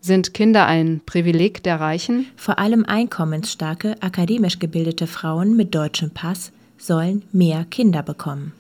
Sind 0.02 0.34
Kinder 0.34 0.66
ein 0.66 1.02
Privileg 1.06 1.62
der 1.62 1.80
Reichen? 1.80 2.26
Vor 2.36 2.58
allem 2.58 2.84
einkommensstarke, 2.86 3.96
akademisch 4.02 4.58
gebildete 4.58 5.06
Frauen 5.06 5.56
mit 5.56 5.76
deutschem 5.76 6.10
Pass 6.12 6.52
sollen 6.80 7.22
mehr 7.32 7.64
Kinder 7.66 8.02
bekommen. 8.02 8.54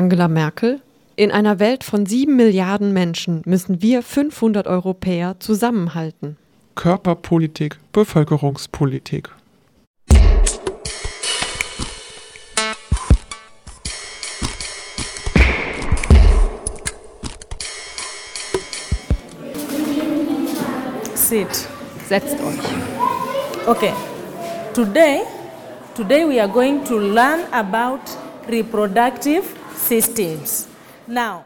Angela 0.00 0.28
Merkel 0.28 0.80
in 1.14 1.30
einer 1.30 1.58
Welt 1.58 1.84
von 1.84 2.06
sieben 2.06 2.34
Milliarden 2.34 2.94
Menschen 2.94 3.42
müssen 3.44 3.82
wir 3.82 4.02
500 4.02 4.66
Europäer 4.66 5.38
zusammenhalten. 5.40 6.38
Körperpolitik, 6.74 7.76
Bevölkerungspolitik. 7.92 9.28
Sit. 21.14 21.68
Setzt 22.08 22.38
euch. 22.40 23.66
Okay. 23.66 23.92
Today, 24.72 25.20
today 25.94 26.26
we 26.26 26.40
are 26.40 26.50
going 26.50 26.82
to 26.86 26.98
learn 26.98 27.40
about 27.52 28.00
reproductive 28.48 29.59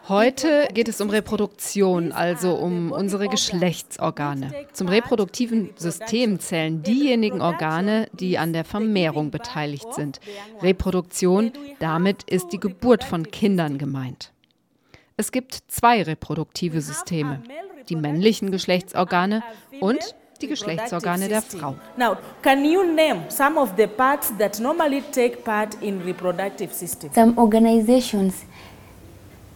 Heute 0.08 0.68
geht 0.74 0.88
es 0.88 1.00
um 1.00 1.08
Reproduktion, 1.08 2.12
also 2.12 2.54
um 2.54 2.92
unsere 2.92 3.28
Geschlechtsorgane. 3.28 4.52
Zum 4.74 4.88
reproduktiven 4.88 5.70
System 5.76 6.38
zählen 6.38 6.82
diejenigen 6.82 7.40
Organe, 7.40 8.06
die 8.12 8.36
an 8.36 8.52
der 8.52 8.66
Vermehrung 8.66 9.30
beteiligt 9.30 9.94
sind. 9.94 10.20
Reproduktion, 10.60 11.52
damit 11.78 12.24
ist 12.24 12.48
die 12.48 12.60
Geburt 12.60 13.02
von 13.02 13.30
Kindern 13.30 13.78
gemeint. 13.78 14.30
Es 15.16 15.32
gibt 15.32 15.62
zwei 15.68 16.02
reproduktive 16.02 16.82
Systeme, 16.82 17.42
die 17.88 17.96
männlichen 17.96 18.50
Geschlechtsorgane 18.50 19.42
und 19.80 20.14
die 20.40 20.48
Geschlechtsorgane 20.48 21.28
der 21.28 21.42
Frau. 21.42 21.76
Now, 21.96 22.16
can 22.42 22.64
you 22.64 22.84
name 22.84 23.22
some 23.28 23.58
of 23.58 23.70
the 23.76 23.86
parts 23.86 24.32
that 24.38 24.60
normally 24.60 25.02
take 25.12 25.44
part 25.44 25.74
in 25.80 26.02
reproductive 26.02 26.72
systems? 26.72 27.14
Some 27.14 27.36
organizations 27.38 28.44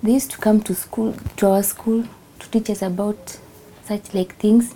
they 0.02 0.12
used 0.12 0.30
to 0.32 0.38
come 0.38 0.62
to 0.64 0.74
school, 0.74 1.14
to 1.36 1.46
our 1.48 1.62
school, 1.62 2.04
to 2.38 2.48
teach 2.50 2.70
us 2.70 2.82
about 2.82 3.38
such 3.86 4.12
like 4.14 4.38
things, 4.38 4.70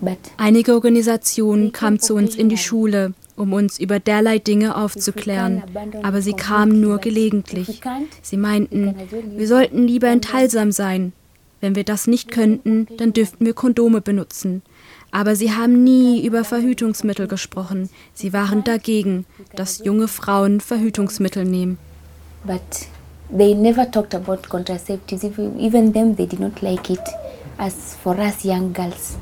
but 0.00 0.18
Einige 0.36 0.74
Organisationen 0.74 1.72
kamen 1.72 2.00
zu 2.00 2.14
uns 2.14 2.34
in 2.34 2.48
die 2.48 2.56
Schule, 2.56 3.14
um 3.36 3.52
uns 3.52 3.78
über 3.78 4.00
derlei 4.00 4.38
Dinge 4.38 4.76
aufzuklären, 4.76 5.62
aber 6.02 6.22
sie 6.22 6.32
kamen 6.32 6.80
nur 6.80 6.98
gelegentlich. 6.98 7.80
Sie 8.22 8.36
meinten, 8.36 8.94
wir 9.36 9.46
sollten 9.46 9.86
lieber 9.86 10.08
enthaltsam 10.08 10.72
sein. 10.72 11.12
Wenn 11.60 11.76
wir 11.76 11.84
das 11.84 12.08
nicht 12.08 12.30
könnten, 12.30 12.88
dann 12.96 13.12
dürften 13.12 13.46
wir 13.46 13.54
Kondome 13.54 14.00
benutzen. 14.00 14.62
Aber 15.12 15.36
sie 15.36 15.52
haben 15.52 15.84
nie 15.84 16.24
über 16.26 16.42
Verhütungsmittel 16.42 17.28
gesprochen. 17.28 17.90
Sie 18.12 18.32
waren 18.32 18.64
dagegen, 18.64 19.26
dass 19.54 19.84
junge 19.84 20.08
Frauen 20.08 20.60
Verhütungsmittel 20.60 21.44
nehmen. 21.44 21.78
but 22.44 22.88
they 23.30 23.54
never 23.54 23.84
talked 23.90 24.14
about 24.14 24.42
contraceptives. 24.48 25.24
Even, 25.24 25.58
even 25.58 25.92
them, 25.92 26.14
they 26.14 26.26
did 26.26 26.40
not 26.40 26.62
like 26.62 26.90
it. 26.90 27.00
As 27.58 27.94
for 28.02 28.18
us 28.20 28.44
young 28.44 28.72
girls, 28.72 29.16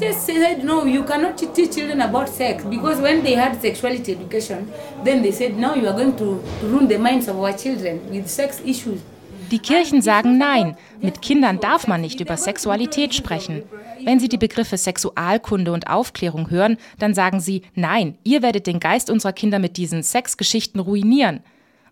just 0.00 0.26
said 0.26 0.64
no, 0.64 0.84
you 0.84 1.04
cannot 1.04 1.36
teach 1.38 1.74
children 1.74 2.00
about 2.00 2.28
sex 2.28 2.64
because 2.64 3.00
when 3.00 3.22
they 3.22 3.34
had 3.34 3.60
sexuality 3.60 4.12
education, 4.12 4.72
then 5.04 5.22
they 5.22 5.30
said 5.32 5.56
now 5.56 5.74
you 5.74 5.86
are 5.86 5.92
going 5.92 6.16
to, 6.16 6.42
to 6.60 6.66
ruin 6.66 6.88
the 6.88 6.98
minds 6.98 7.28
of 7.28 7.38
our 7.38 7.52
children 7.52 8.08
with 8.10 8.28
sex 8.28 8.60
issues. 8.64 9.00
Die 9.50 9.58
Kirchen 9.60 10.02
sagen 10.02 10.36
nein, 10.36 10.76
mit 11.00 11.22
Kindern 11.22 11.58
darf 11.58 11.86
man 11.86 12.02
nicht 12.02 12.20
über 12.20 12.36
Sexualität 12.36 13.14
sprechen. 13.14 13.62
Wenn 14.04 14.20
sie 14.20 14.28
die 14.28 14.36
Begriffe 14.36 14.76
Sexualkunde 14.76 15.72
und 15.72 15.88
Aufklärung 15.88 16.50
hören, 16.50 16.76
dann 16.98 17.14
sagen 17.14 17.40
sie, 17.40 17.62
nein, 17.74 18.18
ihr 18.24 18.42
werdet 18.42 18.66
den 18.66 18.78
Geist 18.78 19.08
unserer 19.08 19.32
Kinder 19.32 19.58
mit 19.58 19.78
diesen 19.78 20.02
Sexgeschichten 20.02 20.80
ruinieren. 20.80 21.40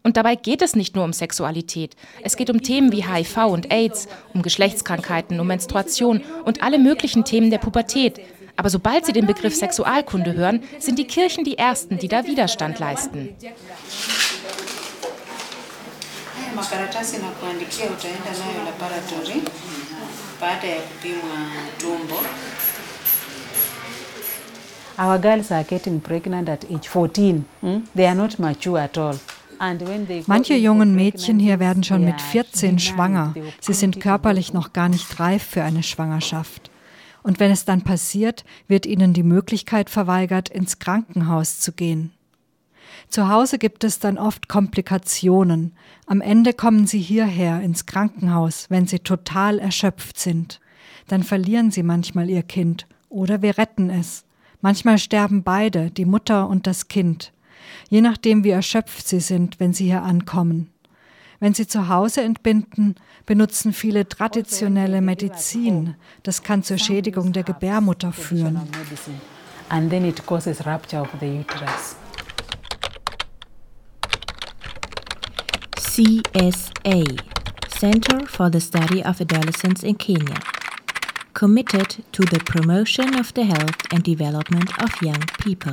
Und 0.03 0.17
dabei 0.17 0.37
geht 0.37 0.63
es 0.63 0.77
nicht 0.77 0.95
nur 0.95 1.05
um 1.05 1.13
Sexualität. 1.13 1.97
Es 2.23 2.37
geht 2.37 2.51
um 2.51 2.63
Themen 2.63 2.93
wie 2.93 3.05
HIV 3.05 3.47
und 3.47 3.73
AIDS, 3.73 4.07
um 4.35 4.43
Geschlechtskrankheiten, 4.43 5.41
um 5.41 5.47
Menstruation 5.47 6.21
und 6.45 6.63
alle 6.63 6.79
möglichen 6.79 7.25
Themen 7.25 7.51
der 7.51 7.59
Pubertät. 7.59 8.21
Aber 8.57 8.71
sobald 8.71 9.05
sie 9.07 9.13
den 9.13 9.27
Begriff 9.27 9.55
Sexualkunde 9.55 10.35
hören, 10.35 10.63
sind 10.79 10.99
die 10.99 11.07
Kirchen 11.07 11.45
die 11.45 11.59
Ersten, 11.59 11.99
die 11.99 12.09
da 12.09 12.27
Widerstand 12.27 12.79
leisten. 12.79 13.31
Makaratasi 16.57 17.17
na 17.17 17.29
kuandikia 17.31 17.87
utaenda 17.87 18.31
nayo 18.31 18.65
laboratory 18.65 19.43
baada 20.41 20.67
ya 20.67 20.81
kupimwa 20.81 21.39
tumbo. 21.79 22.15
Our 24.99 25.19
girls 25.19 25.53
are 25.53 25.65
getting 25.65 26.01
pregnant 26.01 26.49
at 26.49 26.65
age 26.65 26.89
14. 26.89 27.41
Hmm? 27.61 27.81
They 27.97 28.07
are 28.09 28.15
not 28.15 28.39
mature 28.39 28.83
at 28.83 28.99
all. 28.99 29.19
Manche 30.27 30.55
jungen 30.57 30.95
Mädchen 30.95 31.39
hier 31.39 31.61
werden 31.61 31.83
schon 31.83 32.05
mit 32.05 32.21
14 32.21 32.79
schwanger. 32.79 33.35
Sie 33.61 33.73
sind 33.73 34.01
körperlich 34.01 34.53
noch 34.53 34.73
gar 34.73 34.89
nicht 34.89 35.21
reif 35.21 35.43
für 35.43 35.63
eine 35.63 35.83
Schwangerschaft. 35.83 36.71
Und 37.23 37.41
wenn 37.41 37.51
es 37.51 37.65
dann 37.65 37.83
passiert, 37.83 38.45
wird 38.69 38.87
ihnen 38.87 39.13
die 39.13 39.23
Möglichkeit 39.23 39.91
verweigert, 39.91 40.49
ins 40.49 40.79
Krankenhaus 40.79 41.61
zu 41.61 41.73
gehen. 41.73 42.13
Zu 43.09 43.29
Hause 43.29 43.59
gibt 43.59 43.85
es 43.85 43.99
dann 43.99 44.19
oft 44.19 44.49
Komplikationen. 44.49 45.75
Am 46.07 46.21
Ende 46.21 46.53
kommen 46.53 46.87
sie 46.87 47.01
hierher 47.01 47.61
ins 47.61 47.87
Krankenhaus, 47.87 48.67
wenn 48.69 48.87
sie 48.87 48.99
total 48.99 49.59
erschöpft 49.59 50.19
sind. 50.19 50.61
Dann 51.09 51.23
verlieren 51.23 51.71
sie 51.71 51.83
manchmal 51.83 52.29
ihr 52.29 52.43
Kind 52.43 52.87
oder 53.09 53.43
wir 53.43 53.59
retten 53.59 53.91
es. 53.91 54.25
Manchmal 54.61 54.99
sterben 54.99 55.43
beide, 55.43 55.91
die 55.91 56.05
Mutter 56.05 56.49
und 56.49 56.67
das 56.67 56.89
Kind 56.89 57.33
je 57.89 58.01
nachdem 58.01 58.45
wie 58.45 58.51
erschöpft 58.51 59.07
sie 59.07 59.21
sind, 59.21 59.61
wenn 59.61 59.73
sie 59.73 59.85
hier 59.85 60.03
ankommen. 60.03 60.71
Wenn 61.39 61.53
sie 61.53 61.67
zu 61.67 61.89
Hause 61.89 62.23
entbinden, 62.23 62.95
benutzen 63.27 63.73
viele 63.73 64.09
traditionelle 64.09 65.03
Medizin. 65.03 65.95
Das 66.23 66.43
kann 66.43 66.63
zur 66.63 66.79
Schädigung 66.79 67.33
der 67.33 67.43
Gebärmutter 67.43 68.13
führen. 68.13 68.61
And 69.69 69.91
then 69.91 70.05
it 70.05 70.25
causes 70.25 70.65
rupture 70.65 71.03
of 71.03 71.09
the 71.21 71.41
uterus. 71.41 71.97
CSA 75.97 77.19
Center 77.69 78.27
for 78.27 78.51
the 78.51 78.61
Study 78.61 79.03
of 79.03 79.19
Adolescence 79.19 79.83
in 79.83 79.97
Kenya 79.97 80.37
committed 81.33 82.05
to 82.13 82.23
the 82.25 82.39
promotion 82.41 83.19
of 83.19 83.33
the 83.33 83.45
health 83.45 83.81
and 83.95 84.05
development 84.05 84.71
of 84.83 84.91
young 85.01 85.25
people. 85.43 85.73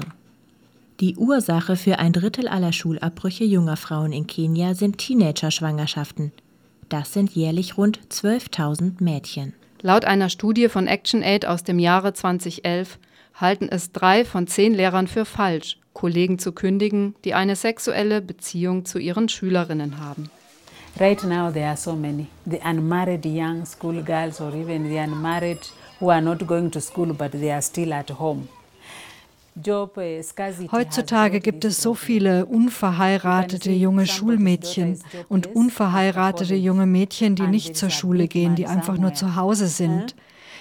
Die 1.01 1.17
Ursache 1.17 1.75
für 1.75 1.99
ein 1.99 2.13
Drittel 2.13 2.47
aller 2.47 2.71
Schulabbrüche 2.71 3.43
junger 3.43 3.75
Frauen 3.75 4.13
in 4.13 4.25
Kenia 4.25 4.75
sind 4.75 4.97
Teenager-Schwangerschaften. 4.97 6.31
Das 6.87 7.11
sind 7.11 7.31
jährlich 7.31 7.77
rund 7.77 7.99
12.000 8.09 9.03
Mädchen. 9.03 9.51
Laut 9.81 10.05
einer 10.05 10.29
Studie 10.29 10.69
von 10.69 10.87
ActionAid 10.87 11.45
aus 11.45 11.65
dem 11.65 11.79
Jahre 11.79 12.13
2011 12.13 12.97
halten 13.33 13.67
es 13.67 13.91
drei 13.91 14.23
von 14.23 14.47
zehn 14.47 14.73
Lehrern 14.73 15.07
für 15.07 15.25
falsch, 15.25 15.79
Kollegen 15.93 16.39
zu 16.39 16.51
kündigen, 16.51 17.15
die 17.23 17.33
eine 17.33 17.55
sexuelle 17.55 18.21
Beziehung 18.21 18.85
zu 18.85 18.99
ihren 18.99 19.29
Schülerinnen 19.29 19.99
haben. 19.99 20.29
Right 20.99 21.23
now 21.23 21.51
there 21.51 21.67
are 21.67 21.77
so 21.77 21.95
many. 21.95 22.27
The 22.45 22.59
unmarried 22.63 23.25
young 23.25 23.65
school 23.65 24.03
girls 24.03 24.39
or 24.39 24.53
even 24.53 24.87
the 24.89 24.97
unmarried 24.97 25.59
who 25.99 26.11
are 26.11 26.21
not 26.21 26.45
going 26.45 26.69
to 26.71 26.79
school 26.79 27.13
but 27.13 27.31
they 27.31 27.51
are 27.51 27.61
still 27.61 27.93
at 27.93 28.09
home. 28.11 28.47
Heutzutage 30.71 31.39
gibt 31.39 31.63
es 31.63 31.81
so 31.81 31.93
viele 31.93 32.47
unverheiratete 32.47 33.71
junge 33.71 34.07
Schulmädchen 34.07 34.99
und 35.29 35.45
unverheiratete 35.45 36.55
junge 36.55 36.87
Mädchen, 36.87 37.35
die 37.35 37.45
nicht 37.45 37.77
zur 37.77 37.91
Schule 37.91 38.27
gehen, 38.27 38.55
die 38.55 38.65
einfach 38.65 38.97
nur 38.97 39.13
zu 39.13 39.35
Hause 39.35 39.67
sind. 39.67 40.15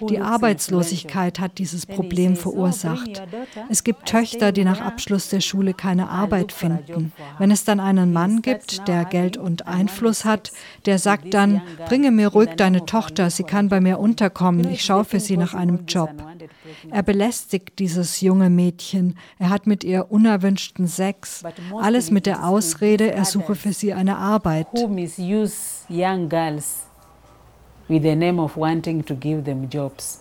Die 0.09 0.21
Arbeitslosigkeit 0.21 1.39
hat 1.39 1.59
dieses 1.59 1.87
Problem 1.87 2.37
verursacht. 2.37 3.23
Es 3.69 3.85
gibt 3.85 4.07
Töchter, 4.07 4.53
die 4.53 4.65
nach 4.65 4.81
Abschluss 4.81 5.29
der 5.29 5.41
Schule 5.41 5.75
keine 5.75 6.09
Arbeit 6.09 6.53
finden. 6.53 7.13
Wenn 7.39 7.51
es 7.51 7.65
dann 7.65 7.81
einen 7.81 8.13
Mann 8.13 8.43
gibt, 8.43 8.87
der 8.89 9.05
Geld 9.05 9.37
und 9.37 9.67
Einfluss 9.67 10.25
hat, 10.25 10.53
der 10.87 10.99
sagt 10.99 11.35
dann, 11.35 11.63
bringe 11.87 12.11
mir 12.11 12.29
ruhig 12.29 12.51
deine 12.57 12.85
Tochter, 12.87 13.31
sie 13.31 13.45
kann 13.45 13.69
bei 13.69 13.81
mir 13.81 13.99
unterkommen, 13.99 14.69
ich 14.71 14.85
schaue 14.85 15.05
für 15.05 15.21
sie 15.21 15.37
nach 15.37 15.55
einem 15.55 15.87
Job. 15.87 16.11
Er 16.91 17.03
belästigt 17.03 17.79
dieses 17.79 18.21
junge 18.21 18.51
Mädchen, 18.51 19.17
er 19.39 19.51
hat 19.51 19.67
mit 19.67 19.85
ihr 19.85 20.11
unerwünschten 20.11 20.87
Sex, 20.87 21.43
alles 21.81 22.11
mit 22.11 22.27
der 22.27 22.47
Ausrede, 22.47 23.13
er 23.13 23.25
suche 23.25 23.55
für 23.55 23.73
sie 23.73 23.93
eine 23.93 24.17
Arbeit 24.17 24.67
with 27.93 28.03
the 28.03 28.17
name 28.17 28.41
of 28.41 28.57
wanting 28.57 29.03
to 29.05 29.15
give 29.15 29.45
them 29.45 29.69
jobs. 29.69 30.21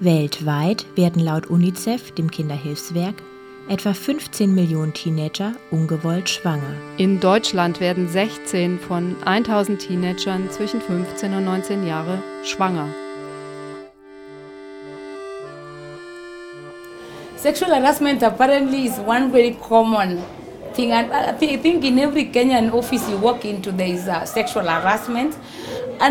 Weltweit 0.00 0.84
werden 0.96 1.24
laut 1.24 1.46
UNICEF, 1.48 2.14
dem 2.14 2.30
Kinderhilfswerk, 2.30 3.22
etwa 3.70 3.94
15 3.94 4.54
Millionen 4.54 4.92
Teenager 4.92 5.52
ungewollt 5.70 6.28
schwanger. 6.28 6.74
In 6.98 7.20
Deutschland 7.20 7.80
werden 7.80 8.08
16 8.08 8.78
von 8.80 9.16
1000 9.24 9.80
Teenagern 9.80 10.50
zwischen 10.50 10.82
15 10.82 11.32
und 11.32 11.44
19 11.46 11.86
Jahre 11.86 12.18
schwanger. 12.42 12.88
Sexual 17.36 17.70
harassment 17.70 18.22
apparently 18.22 18.86
is 18.86 18.98
one 18.98 19.30
very 19.30 19.56
common 19.66 20.18
thing. 20.74 20.92
And 20.92 21.10
I 21.12 21.56
think 21.56 21.84
in 21.84 21.98
every 21.98 22.26
Kenyan 22.26 22.72
office 22.72 23.08
you 23.08 23.16
walk 23.18 23.44
into, 23.44 23.72
there 23.72 23.88
is 23.88 24.06
uh, 24.06 24.24
sexual 24.24 24.68
harassment. 24.68 25.34
Uh, 26.00 26.10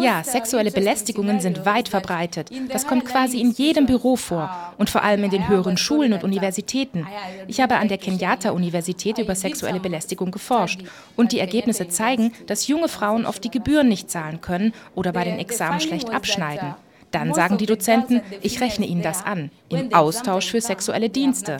ja, 0.00 0.24
sexuelle 0.24 0.70
Belästigungen 0.70 1.40
sind 1.40 1.66
weit 1.66 1.88
verbreitet. 1.88 2.50
Das 2.70 2.86
kommt 2.86 3.04
quasi 3.04 3.40
in 3.40 3.50
jedem 3.50 3.86
Büro 3.86 4.16
vor 4.16 4.50
und 4.78 4.88
vor 4.88 5.02
allem 5.02 5.24
in 5.24 5.30
den 5.30 5.48
höheren 5.48 5.76
Schulen 5.76 6.12
und 6.12 6.24
Universitäten. 6.24 7.06
Ich 7.46 7.60
habe 7.60 7.76
an 7.76 7.88
der 7.88 7.98
Kenyatta-Universität 7.98 9.18
über 9.18 9.34
sexuelle 9.34 9.80
Belästigung 9.80 10.30
geforscht 10.30 10.80
und 11.16 11.32
die 11.32 11.38
Ergebnisse 11.38 11.88
zeigen, 11.88 12.32
dass 12.46 12.66
junge 12.66 12.88
Frauen 12.88 13.26
oft 13.26 13.44
die 13.44 13.50
Gebühren 13.50 13.88
nicht 13.88 14.10
zahlen 14.10 14.40
können 14.40 14.72
oder 14.94 15.12
bei 15.12 15.24
den 15.24 15.38
Examen 15.38 15.80
schlecht 15.80 16.10
abschneiden. 16.10 16.74
Dann 17.10 17.34
sagen 17.34 17.56
die 17.56 17.66
Dozenten, 17.66 18.20
ich 18.42 18.60
rechne 18.60 18.86
Ihnen 18.86 19.02
das 19.02 19.24
an, 19.24 19.50
im 19.68 19.94
Austausch 19.94 20.50
für 20.50 20.60
sexuelle 20.60 21.08
Dienste. 21.08 21.58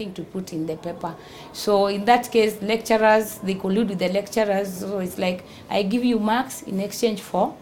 So 1.53 1.87
in 1.89 2.05
that 2.07 2.31
case, 2.31 2.57
lecturers, 2.61 3.41
they 3.45 3.55
collude 3.55 3.89
with 3.89 3.99
the 3.99 4.13
lecturers, 4.13 4.81
so 4.81 5.01
it's 5.01 5.17
like, 5.17 5.45
I 5.71 5.83
give 5.83 6.05
you 6.05 6.19
marks 6.19 6.63
in 6.63 6.81
exchange 6.81 7.23
for. 7.23 7.55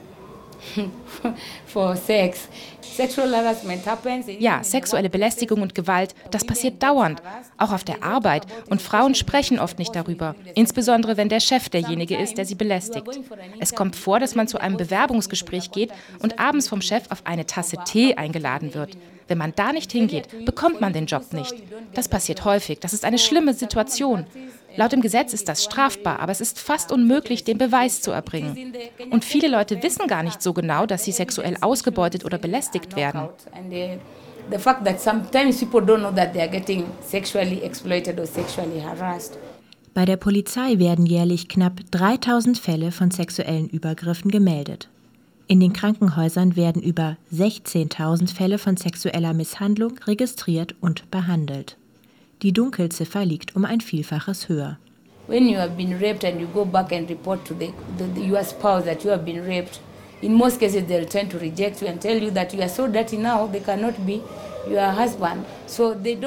Ja, 4.38 4.62
sexuelle 4.62 5.10
Belästigung 5.10 5.62
und 5.62 5.74
Gewalt, 5.74 6.14
das 6.30 6.44
passiert 6.44 6.82
dauernd, 6.82 7.22
auch 7.58 7.72
auf 7.72 7.84
der 7.84 8.02
Arbeit. 8.02 8.46
Und 8.68 8.82
Frauen 8.82 9.14
sprechen 9.14 9.58
oft 9.58 9.78
nicht 9.78 9.94
darüber, 9.94 10.34
insbesondere 10.54 11.16
wenn 11.16 11.28
der 11.28 11.40
Chef 11.40 11.68
derjenige 11.68 12.16
ist, 12.16 12.38
der 12.38 12.44
sie 12.44 12.54
belästigt. 12.54 13.20
Es 13.58 13.74
kommt 13.74 13.96
vor, 13.96 14.20
dass 14.20 14.34
man 14.34 14.48
zu 14.48 14.60
einem 14.60 14.76
Bewerbungsgespräch 14.76 15.70
geht 15.70 15.90
und 16.20 16.38
abends 16.38 16.68
vom 16.68 16.80
Chef 16.80 17.04
auf 17.10 17.26
eine 17.26 17.46
Tasse 17.46 17.76
Tee 17.84 18.14
eingeladen 18.14 18.74
wird. 18.74 18.96
Wenn 19.26 19.38
man 19.38 19.54
da 19.56 19.72
nicht 19.72 19.90
hingeht, 19.92 20.44
bekommt 20.44 20.80
man 20.80 20.92
den 20.92 21.06
Job 21.06 21.32
nicht. 21.32 21.54
Das 21.94 22.08
passiert 22.08 22.44
häufig. 22.44 22.80
Das 22.80 22.92
ist 22.92 23.04
eine 23.04 23.18
schlimme 23.18 23.54
Situation. 23.54 24.26
Laut 24.76 24.92
dem 24.92 25.00
Gesetz 25.00 25.32
ist 25.32 25.48
das 25.48 25.64
strafbar, 25.64 26.20
aber 26.20 26.32
es 26.32 26.40
ist 26.40 26.58
fast 26.58 26.90
unmöglich, 26.90 27.44
den 27.44 27.58
Beweis 27.58 28.00
zu 28.00 28.10
erbringen. 28.10 28.74
Und 29.10 29.24
viele 29.24 29.48
Leute 29.48 29.82
wissen 29.82 30.06
gar 30.06 30.22
nicht 30.22 30.42
so 30.42 30.52
genau, 30.52 30.86
dass 30.86 31.04
sie 31.04 31.12
sexuell 31.12 31.56
ausgebeutet 31.60 32.24
oder 32.24 32.38
belästigt 32.38 32.96
werden. 32.96 33.28
The 34.50 34.58
fact 34.58 34.84
that 34.84 35.00
sometimes 35.00 35.58
people 35.58 35.80
don't 35.80 36.00
know 36.00 36.12
that 36.12 36.34
they 36.34 36.42
are 36.42 36.50
getting 36.50 36.84
sexually 37.00 37.62
exploited 37.62 38.20
or 38.20 38.26
sexually 38.26 38.80
harassed. 38.80 39.38
Bei 39.94 40.04
der 40.04 40.16
Polizei 40.16 40.78
werden 40.78 41.06
jährlich 41.06 41.48
knapp 41.48 41.80
3000 41.92 42.58
Fälle 42.58 42.90
von 42.90 43.10
sexuellen 43.10 43.68
Übergriffen 43.68 44.30
gemeldet. 44.30 44.88
In 45.46 45.60
den 45.60 45.72
Krankenhäusern 45.72 46.56
werden 46.56 46.82
über 46.82 47.16
16.000 47.32 48.34
Fälle 48.34 48.58
von 48.58 48.76
sexueller 48.76 49.34
Misshandlung 49.34 49.98
registriert 50.06 50.74
und 50.80 51.10
behandelt. 51.10 51.76
Die 52.42 52.52
Dunkelziffer 52.52 53.24
liegt 53.24 53.56
um 53.56 53.64
ein 53.64 53.80
Vielfaches 53.80 54.48
höher. 54.48 54.78
When 55.26 55.48
you 55.48 55.56
have 55.56 55.76
been 55.76 55.98
raped 55.98 56.24
and 56.24 56.40
you 56.40 56.46
go 56.48 56.64
back 56.64 56.92
and 56.92 57.08
report 57.08 57.44
to 57.46 57.54
the, 57.54 57.72
the, 57.96 58.04
the, 58.14 58.28
your 58.28 58.44
spouse 58.44 58.84
that 58.84 59.04
you 59.04 59.10
have 59.10 59.24
been 59.24 59.42
raped, 59.42 59.80
in 60.20 60.34
most 60.34 60.60
cases 60.60 60.84
they'll 60.86 61.08
tend 61.08 61.30
to 61.30 61.38
reject 61.38 61.80
you 61.80 61.88
and 61.88 62.00
tell 62.00 62.22
you 62.22 62.30
that 62.30 62.52
you 62.52 62.60
are 62.60 62.68
so 62.68 62.86
dirty 62.86 63.16
now 63.16 63.46
they 63.46 63.60
cannot 63.60 63.94
be 64.06 64.20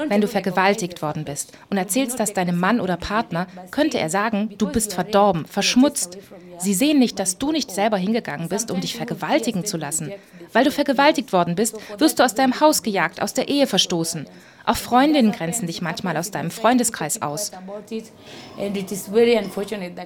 wenn 0.10 0.22
du 0.22 0.28
vergewaltigt 0.28 1.02
worden 1.02 1.26
bist 1.26 1.54
und 1.70 1.78
erzählst 1.78 2.20
das 2.20 2.34
deinem 2.34 2.60
Mann 2.60 2.80
oder 2.80 2.98
Partner, 2.98 3.48
könnte 3.72 4.00
er 4.00 4.10
sagen, 4.10 4.54
du 4.58 4.68
bist 4.68 4.94
verdorben, 4.94 5.46
verschmutzt. 5.46 6.18
Sie 6.60 6.74
sehen 6.74 7.00
nicht, 7.00 7.20
dass 7.20 7.38
du 7.38 7.52
nicht 7.52 7.72
selber 7.72 7.98
hingegangen 7.98 8.50
bist, 8.50 8.72
um 8.72 8.82
dich 8.82 8.96
vergewaltigen 8.96 9.66
zu 9.66 9.78
lassen. 9.78 10.12
Weil 10.54 10.64
du 10.66 10.72
vergewaltigt 10.72 11.34
worden 11.34 11.56
bist, 11.56 11.78
wirst 11.98 12.20
du 12.20 12.24
aus 12.24 12.36
deinem 12.36 12.60
Haus 12.60 12.84
gejagt, 12.84 13.22
aus 13.22 13.34
der 13.34 13.48
Ehe 13.48 13.68
verstoßen. 13.68 14.28
Auch 14.68 14.76
Freundinnen 14.76 15.32
grenzen 15.32 15.66
dich 15.66 15.82
manchmal 15.82 16.18
aus 16.18 16.30
deinem 16.30 16.52
Freundeskreis 16.52 17.22
aus. 17.22 17.52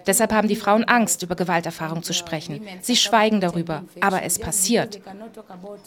Deshalb 0.06 0.32
haben 0.32 0.48
die 0.48 0.56
Frauen 0.56 0.84
Angst, 0.84 1.24
über 1.24 1.36
Gewalterfahrung 1.36 2.04
zu 2.04 2.14
sprechen. 2.14 2.62
Sie 2.80 2.96
schweigen 2.96 3.42
darüber, 3.42 3.84
aber 4.02 4.22
es 4.22 4.38
passiert. 4.38 5.02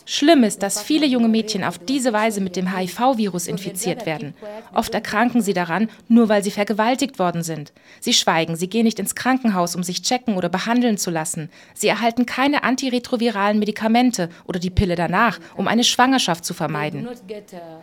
Schlimm 0.07 0.43
ist, 0.43 0.65
dass 0.65 0.83
viele 0.83 1.07
junge 1.07 1.29
Mädchen 1.29 1.63
auf 1.63 1.79
diese 1.79 2.13
Weise 2.13 2.41
mit 2.41 2.57
dem 2.57 2.77
HIV-Virus 2.77 3.47
infiziert 3.47 4.07
werden. 4.07 4.35
Oft 4.75 4.93
erkranken 4.93 5.41
sie 5.41 5.55
daran, 5.55 5.89
nur 6.09 6.29
weil 6.29 6.43
sie 6.43 6.51
vergewaltigt 6.51 7.21
worden 7.21 7.45
sind. 7.45 7.73
Sie 8.01 8.13
schweigen, 8.13 8.57
sie 8.57 8.69
gehen 8.69 8.87
nicht 8.87 8.99
ins 8.99 9.15
Krankenhaus, 9.15 9.77
um 9.77 9.85
sich 9.85 10.03
checken 10.03 10.37
oder 10.37 10.49
behandeln 10.49 10.99
zu 10.99 11.13
lassen. 11.13 11.49
Sie 11.75 11.87
erhalten 11.87 12.27
keine 12.27 12.65
antiretroviralen 12.65 13.61
Medikamente 13.61 14.31
oder 14.47 14.59
die 14.59 14.71
Pille 14.71 14.95
danach, 14.97 15.39
um 15.57 15.69
eine 15.69 15.85
Schwangerschaft 15.85 16.45
zu 16.45 16.55
vermeiden. 16.55 17.09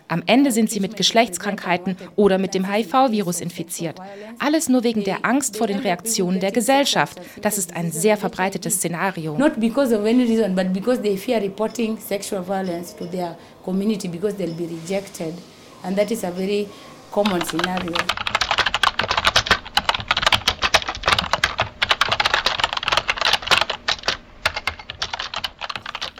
Am 0.07 0.23
Ende 0.25 0.51
sind 0.51 0.69
sie 0.69 0.79
mit 0.79 0.95
Geschlechtskrankheiten 0.95 1.97
oder 2.15 2.37
mit 2.37 2.53
dem 2.53 2.71
HIV-Virus 2.71 3.41
infiziert. 3.41 3.99
Alles 4.39 4.69
nur 4.69 4.83
wegen 4.83 5.03
der 5.03 5.25
Angst 5.25 5.57
vor 5.57 5.67
den 5.67 5.79
Reaktionen 5.79 6.39
der 6.39 6.51
Gesellschaft. 6.51 7.19
Das 7.41 7.57
ist 7.57 7.75
ein 7.75 7.91
sehr 7.91 8.17
verbreitetes 8.17 8.75
Szenario. 8.75 9.37
Not 9.37 9.59
because 9.59 9.95
of 9.95 10.05
any 10.05 10.23
reason, 10.23 10.55
but 10.55 10.71
because 10.73 11.01
they 11.01 11.17
fear 11.17 11.41
reporting 11.41 11.97
sexual 11.97 12.43
violence 12.43 12.95
to 12.95 13.05
their 13.05 13.37
community 13.63 14.07
because 14.07 14.35
they'll 14.35 14.53
be 14.53 14.67
rejected. 14.67 15.33
And 15.83 15.97
that 15.97 16.11
is 16.11 16.23
a 16.23 16.31
very 16.31 16.67
common 17.11 17.43
scenario. 17.45 17.93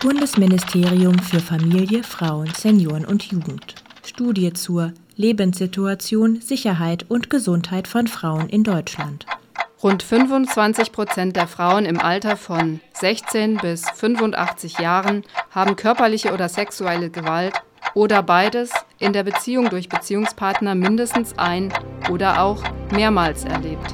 Bundesministerium 0.01 1.19
für 1.19 1.39
Familie, 1.39 2.01
Frauen, 2.03 2.51
Senioren 2.57 3.05
und 3.05 3.23
Jugend. 3.31 3.75
Studie 4.03 4.51
zur 4.51 4.93
Lebenssituation, 5.15 6.41
Sicherheit 6.41 7.05
und 7.07 7.29
Gesundheit 7.29 7.87
von 7.87 8.07
Frauen 8.07 8.49
in 8.49 8.63
Deutschland. 8.63 9.27
Rund 9.83 10.01
25 10.01 10.91
Prozent 10.91 11.35
der 11.35 11.45
Frauen 11.45 11.85
im 11.85 11.99
Alter 11.99 12.35
von 12.35 12.79
16 12.93 13.57
bis 13.57 13.87
85 13.91 14.79
Jahren 14.79 15.21
haben 15.51 15.75
körperliche 15.75 16.33
oder 16.33 16.49
sexuelle 16.49 17.11
Gewalt 17.11 17.53
oder 17.93 18.23
beides 18.23 18.71
in 18.97 19.13
der 19.13 19.21
Beziehung 19.21 19.69
durch 19.69 19.87
Beziehungspartner 19.87 20.73
mindestens 20.73 21.37
ein 21.37 21.71
oder 22.09 22.41
auch 22.41 22.63
mehrmals 22.91 23.43
erlebt. 23.43 23.93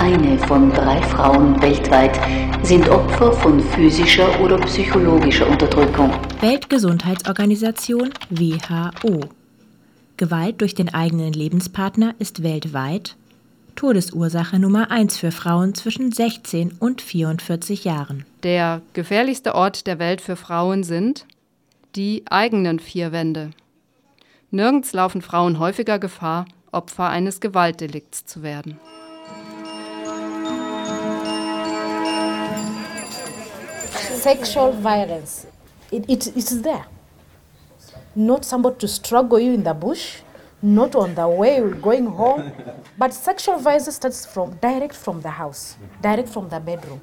Eine 0.00 0.38
von 0.38 0.70
drei 0.70 1.02
Frauen 1.02 1.60
weltweit 1.60 2.18
sind 2.64 2.88
Opfer 2.88 3.34
von 3.34 3.60
physischer 3.60 4.40
oder 4.40 4.56
psychologischer 4.60 5.46
Unterdrückung. 5.46 6.10
Weltgesundheitsorganisation 6.40 8.08
WHO. 8.30 9.20
Gewalt 10.16 10.62
durch 10.62 10.74
den 10.74 10.94
eigenen 10.94 11.34
Lebenspartner 11.34 12.14
ist 12.18 12.42
weltweit 12.42 13.14
Todesursache 13.76 14.58
Nummer 14.58 14.90
1 14.90 15.18
für 15.18 15.32
Frauen 15.32 15.74
zwischen 15.74 16.12
16 16.12 16.78
und 16.80 17.02
44 17.02 17.84
Jahren. 17.84 18.24
Der 18.42 18.80
gefährlichste 18.94 19.54
Ort 19.54 19.86
der 19.86 19.98
Welt 19.98 20.22
für 20.22 20.36
Frauen 20.36 20.82
sind 20.82 21.26
die 21.94 22.24
eigenen 22.30 22.78
vier 22.80 23.12
Wände. 23.12 23.50
Nirgends 24.50 24.94
laufen 24.94 25.20
Frauen 25.20 25.58
häufiger 25.58 25.98
Gefahr, 25.98 26.46
Opfer 26.72 27.10
eines 27.10 27.42
Gewaltdelikts 27.42 28.24
zu 28.24 28.42
werden. 28.42 28.80
Sexual 34.20 34.72
violence, 34.72 35.46
it, 35.90 36.04
it, 36.08 36.36
it's 36.36 36.60
there. 36.62 36.84
Not 38.14 38.44
somebody 38.44 38.76
to 38.78 38.88
struggle 38.88 39.38
you 39.40 39.54
in 39.54 39.64
the 39.64 39.72
bush, 39.72 40.18
not 40.62 40.94
on 40.94 41.14
the 41.14 41.26
way 41.26 41.60
going 41.80 42.06
home, 42.06 42.52
but 42.98 43.14
sexual 43.14 43.58
violence 43.58 43.94
starts 43.94 44.26
from 44.26 44.58
direct 44.60 44.94
from 44.94 45.22
the 45.22 45.30
house, 45.30 45.76
direct 46.02 46.28
from 46.28 46.50
the 46.50 46.60
bedroom. 46.60 47.00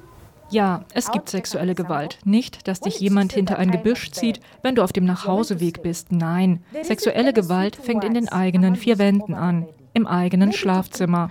Ja, 0.50 0.84
es 0.94 1.10
gibt 1.10 1.28
sexuelle 1.28 1.74
Gewalt. 1.74 2.20
Nicht, 2.24 2.68
dass 2.68 2.80
dich 2.80 3.00
jemand 3.00 3.32
hinter 3.32 3.58
ein 3.58 3.70
Gebüsch 3.70 4.12
zieht, 4.12 4.40
wenn 4.62 4.76
du 4.76 4.82
auf 4.82 4.92
dem 4.92 5.04
Nachhauseweg 5.04 5.82
bist. 5.82 6.10
Nein, 6.10 6.62
sexuelle 6.82 7.32
Gewalt 7.32 7.76
fängt 7.76 8.04
in 8.04 8.14
den 8.14 8.28
eigenen 8.28 8.76
vier 8.76 8.98
Wänden 8.98 9.34
an, 9.34 9.66
im 9.92 10.06
eigenen 10.06 10.52
Schlafzimmer. 10.52 11.30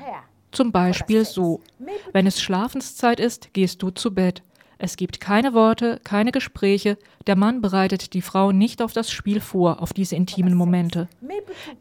Zum 0.52 0.71
Beispiel 0.71 1.26
so. 1.26 1.62
Wenn 2.12 2.28
es 2.28 2.41
Schlafenszeit 2.41 3.19
ist, 3.19 3.54
gehst 3.54 3.82
du 3.82 3.89
zu 3.89 4.13
Bett. 4.13 4.43
Es 4.80 4.96
gibt 4.96 5.20
keine 5.20 5.54
Worte, 5.54 6.00
keine 6.04 6.32
Gespräche. 6.32 6.98
Der 7.26 7.36
Mann 7.36 7.62
bereitet 7.62 8.13
die 8.13 8.22
Frau 8.22 8.52
nicht 8.52 8.82
auf 8.82 8.94
das 8.94 9.10
Spiel 9.10 9.42
vor, 9.42 9.82
auf 9.82 9.94
diese 9.94 10.16
intimen 10.16 10.54
Momente. 10.54 11.08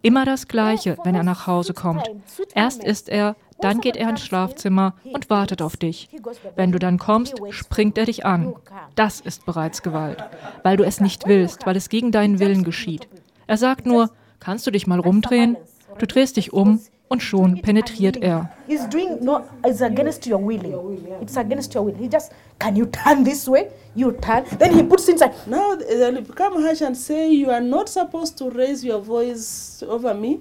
Immer 0.02 0.24
das 0.24 0.48
Gleiche, 0.48 0.96
wenn 1.04 1.14
er 1.14 1.22
nach 1.22 1.46
Hause 1.46 1.74
kommt. 1.74 2.08
Erst 2.54 2.82
ist 2.82 3.08
er, 3.08 3.36
dann 3.60 3.80
geht 3.80 3.96
er 3.96 4.10
ins 4.10 4.24
Schlafzimmer 4.24 4.94
und 5.12 5.30
wartet 5.30 5.62
auf 5.62 5.76
dich. 5.76 6.08
Wenn 6.56 6.72
du 6.72 6.78
dann 6.78 6.98
kommst, 6.98 7.40
springt 7.50 7.98
er 7.98 8.06
dich 8.06 8.24
an. 8.24 8.54
Das 8.94 9.20
ist 9.20 9.46
bereits 9.46 9.82
Gewalt, 9.82 10.22
weil 10.62 10.76
du 10.76 10.84
es 10.84 11.00
nicht 11.00 11.26
willst, 11.26 11.66
weil 11.66 11.76
es 11.76 11.88
gegen 11.88 12.12
deinen 12.12 12.38
Willen 12.38 12.64
geschieht. 12.64 13.08
Er 13.46 13.56
sagt 13.56 13.86
nur, 13.86 14.10
kannst 14.40 14.66
du 14.66 14.70
dich 14.70 14.86
mal 14.86 15.00
rumdrehen? 15.00 15.56
Du 15.98 16.06
drehst 16.06 16.36
dich 16.36 16.52
um 16.52 16.80
und 17.08 17.22
schon 17.22 17.62
penetriert 17.62 18.16
er. 18.16 18.50
He's 18.66 18.88
doing 18.88 19.18
no, 19.22 19.42
it's 19.64 19.80
against 19.80 20.26
your 20.26 20.44
willing. 20.44 20.74
It's 21.20 21.36
against 21.36 21.74
your 21.74 21.86
will. 21.86 21.94
He 21.94 22.08
just, 22.08 22.32
can 22.58 22.76
you 22.76 22.86
turn 22.86 23.24
this 23.24 23.48
way? 23.48 23.68
You 23.94 24.12
turn. 24.12 24.44
Then 24.58 24.74
he 24.74 24.82
puts 24.82 25.08
inside. 25.08 25.32
Now 25.46 25.76
they'll 25.76 26.22
become 26.22 26.62
harsh 26.62 26.82
and 26.82 26.96
say, 26.96 27.30
you 27.30 27.50
are 27.50 27.60
not 27.60 27.88
supposed 27.88 28.36
to 28.38 28.50
raise 28.50 28.84
your 28.84 29.00
voice 29.00 29.82
over 29.88 30.14
me. 30.14 30.40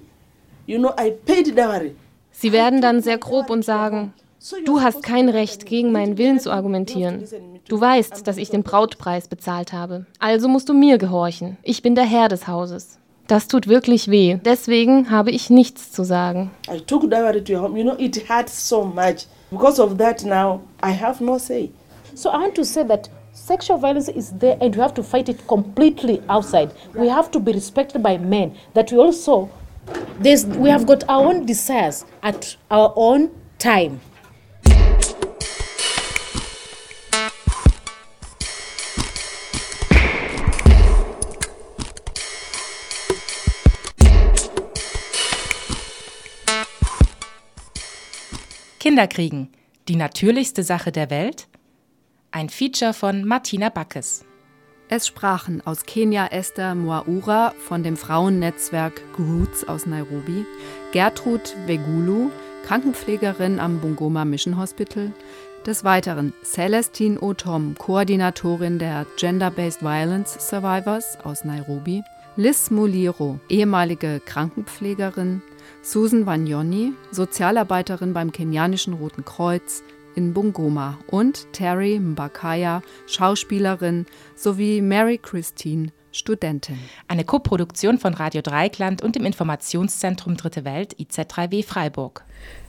You 0.66 0.78
know, 0.78 0.92
I 0.98 1.12
paid 1.24 1.56
dowry. 1.56 1.94
Sie 2.32 2.52
werden 2.52 2.82
dann 2.82 3.00
sehr 3.00 3.18
grob 3.18 3.48
und 3.48 3.64
sagen, 3.64 4.12
du 4.66 4.80
hast 4.82 5.02
kein 5.02 5.28
Recht, 5.30 5.64
gegen 5.64 5.90
meinen 5.92 6.18
Willen 6.18 6.38
zu 6.38 6.50
argumentieren. 6.50 7.24
Du 7.66 7.80
weißt, 7.80 8.26
dass 8.26 8.36
ich 8.36 8.50
den 8.50 8.62
Brautpreis 8.62 9.26
bezahlt 9.28 9.72
habe. 9.72 10.04
Also 10.18 10.48
musst 10.48 10.68
du 10.68 10.74
mir 10.74 10.98
gehorchen. 10.98 11.56
Ich 11.62 11.80
bin 11.80 11.94
der 11.94 12.04
Herr 12.04 12.28
des 12.28 12.46
Hauses. 12.46 12.98
Das 13.28 13.48
tut 13.48 13.66
wirklich 13.66 14.08
weh. 14.08 14.38
Deswegen 14.44 15.10
habe 15.10 15.32
ich 15.32 15.50
nichts 15.50 15.90
zu 15.90 16.04
sagen. 16.04 16.50
I 16.72 16.78
took 16.80 17.10
dowry 17.10 17.42
to 17.42 17.52
your 17.52 17.62
home. 17.62 17.76
You 17.76 17.84
know, 17.84 17.96
it 17.98 18.28
hurts 18.28 18.68
so 18.68 18.84
much. 18.84 19.26
Because 19.50 19.82
of 19.82 19.98
that 19.98 20.24
now, 20.24 20.60
I 20.82 20.92
have 20.92 21.20
no 21.20 21.38
say. 21.38 21.70
So 22.14 22.30
I 22.30 22.38
want 22.38 22.54
to 22.54 22.64
say 22.64 22.84
that 22.84 23.10
sexual 23.32 23.78
violence 23.78 24.08
is 24.08 24.32
there 24.38 24.56
and 24.60 24.74
we 24.74 24.80
have 24.80 24.94
to 24.94 25.02
fight 25.02 25.28
it 25.28 25.46
completely 25.48 26.22
outside. 26.28 26.70
We 26.94 27.08
have 27.08 27.30
to 27.32 27.40
be 27.40 27.52
respected 27.52 28.02
by 28.02 28.16
men. 28.18 28.54
That 28.74 28.92
we 28.92 28.98
also, 28.98 29.50
we 30.20 30.70
have 30.70 30.86
got 30.86 31.04
our 31.08 31.26
own 31.26 31.46
desires 31.46 32.04
at 32.22 32.56
our 32.70 32.92
own 32.96 33.30
time. 33.58 34.00
Kinderkriegen. 48.86 49.48
Die 49.88 49.96
natürlichste 49.96 50.62
Sache 50.62 50.92
der 50.92 51.10
Welt? 51.10 51.48
Ein 52.30 52.48
Feature 52.48 52.92
von 52.94 53.24
Martina 53.24 53.68
Backes. 53.68 54.24
Es 54.88 55.08
sprachen 55.08 55.60
aus 55.66 55.86
Kenia 55.86 56.28
Esther 56.28 56.76
Mwaura 56.76 57.52
von 57.66 57.82
dem 57.82 57.96
Frauennetzwerk 57.96 59.02
Roots 59.18 59.66
aus 59.66 59.86
Nairobi, 59.86 60.46
Gertrud 60.92 61.56
Wegulu, 61.66 62.30
Krankenpflegerin 62.64 63.58
am 63.58 63.80
Bungoma 63.80 64.24
Mission 64.24 64.56
Hospital, 64.56 65.10
des 65.66 65.82
Weiteren 65.82 66.32
Celestine 66.44 67.20
Otom, 67.20 67.74
Koordinatorin 67.76 68.78
der 68.78 69.04
Gender-Based 69.16 69.82
Violence 69.82 70.48
Survivors 70.48 71.18
aus 71.24 71.44
Nairobi, 71.44 72.04
Liz 72.36 72.70
Muliro, 72.70 73.40
ehemalige 73.48 74.20
Krankenpflegerin, 74.24 75.42
Susan 75.82 76.26
Wanyoni, 76.26 76.92
Sozialarbeiterin 77.10 78.12
beim 78.12 78.32
kenianischen 78.32 78.94
Roten 78.94 79.24
Kreuz 79.24 79.82
in 80.14 80.32
Bungoma 80.32 80.98
und 81.08 81.52
Terry 81.52 82.00
Mbakaya, 82.00 82.82
Schauspielerin, 83.06 84.06
sowie 84.34 84.80
Mary 84.80 85.18
Christine, 85.18 85.92
Studentin. 86.10 86.78
Eine 87.06 87.24
Koproduktion 87.24 87.98
von 87.98 88.14
Radio 88.14 88.40
Dreikland 88.40 89.02
und 89.02 89.14
dem 89.14 89.26
Informationszentrum 89.26 90.36
Dritte 90.36 90.64
Welt 90.64 90.96
IZ3W 90.98 91.64
Freiburg. 91.64 92.24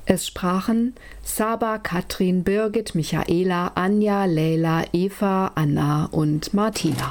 Es 0.05 0.27
sprachen 0.27 0.95
Saba, 1.23 1.79
Katrin, 1.79 2.43
Birgit, 2.43 2.95
Michaela, 2.95 3.71
Anja, 3.75 4.25
Leila, 4.25 4.86
Eva, 4.93 5.51
Anna 5.55 6.05
und 6.12 6.53
Martina. 6.53 7.05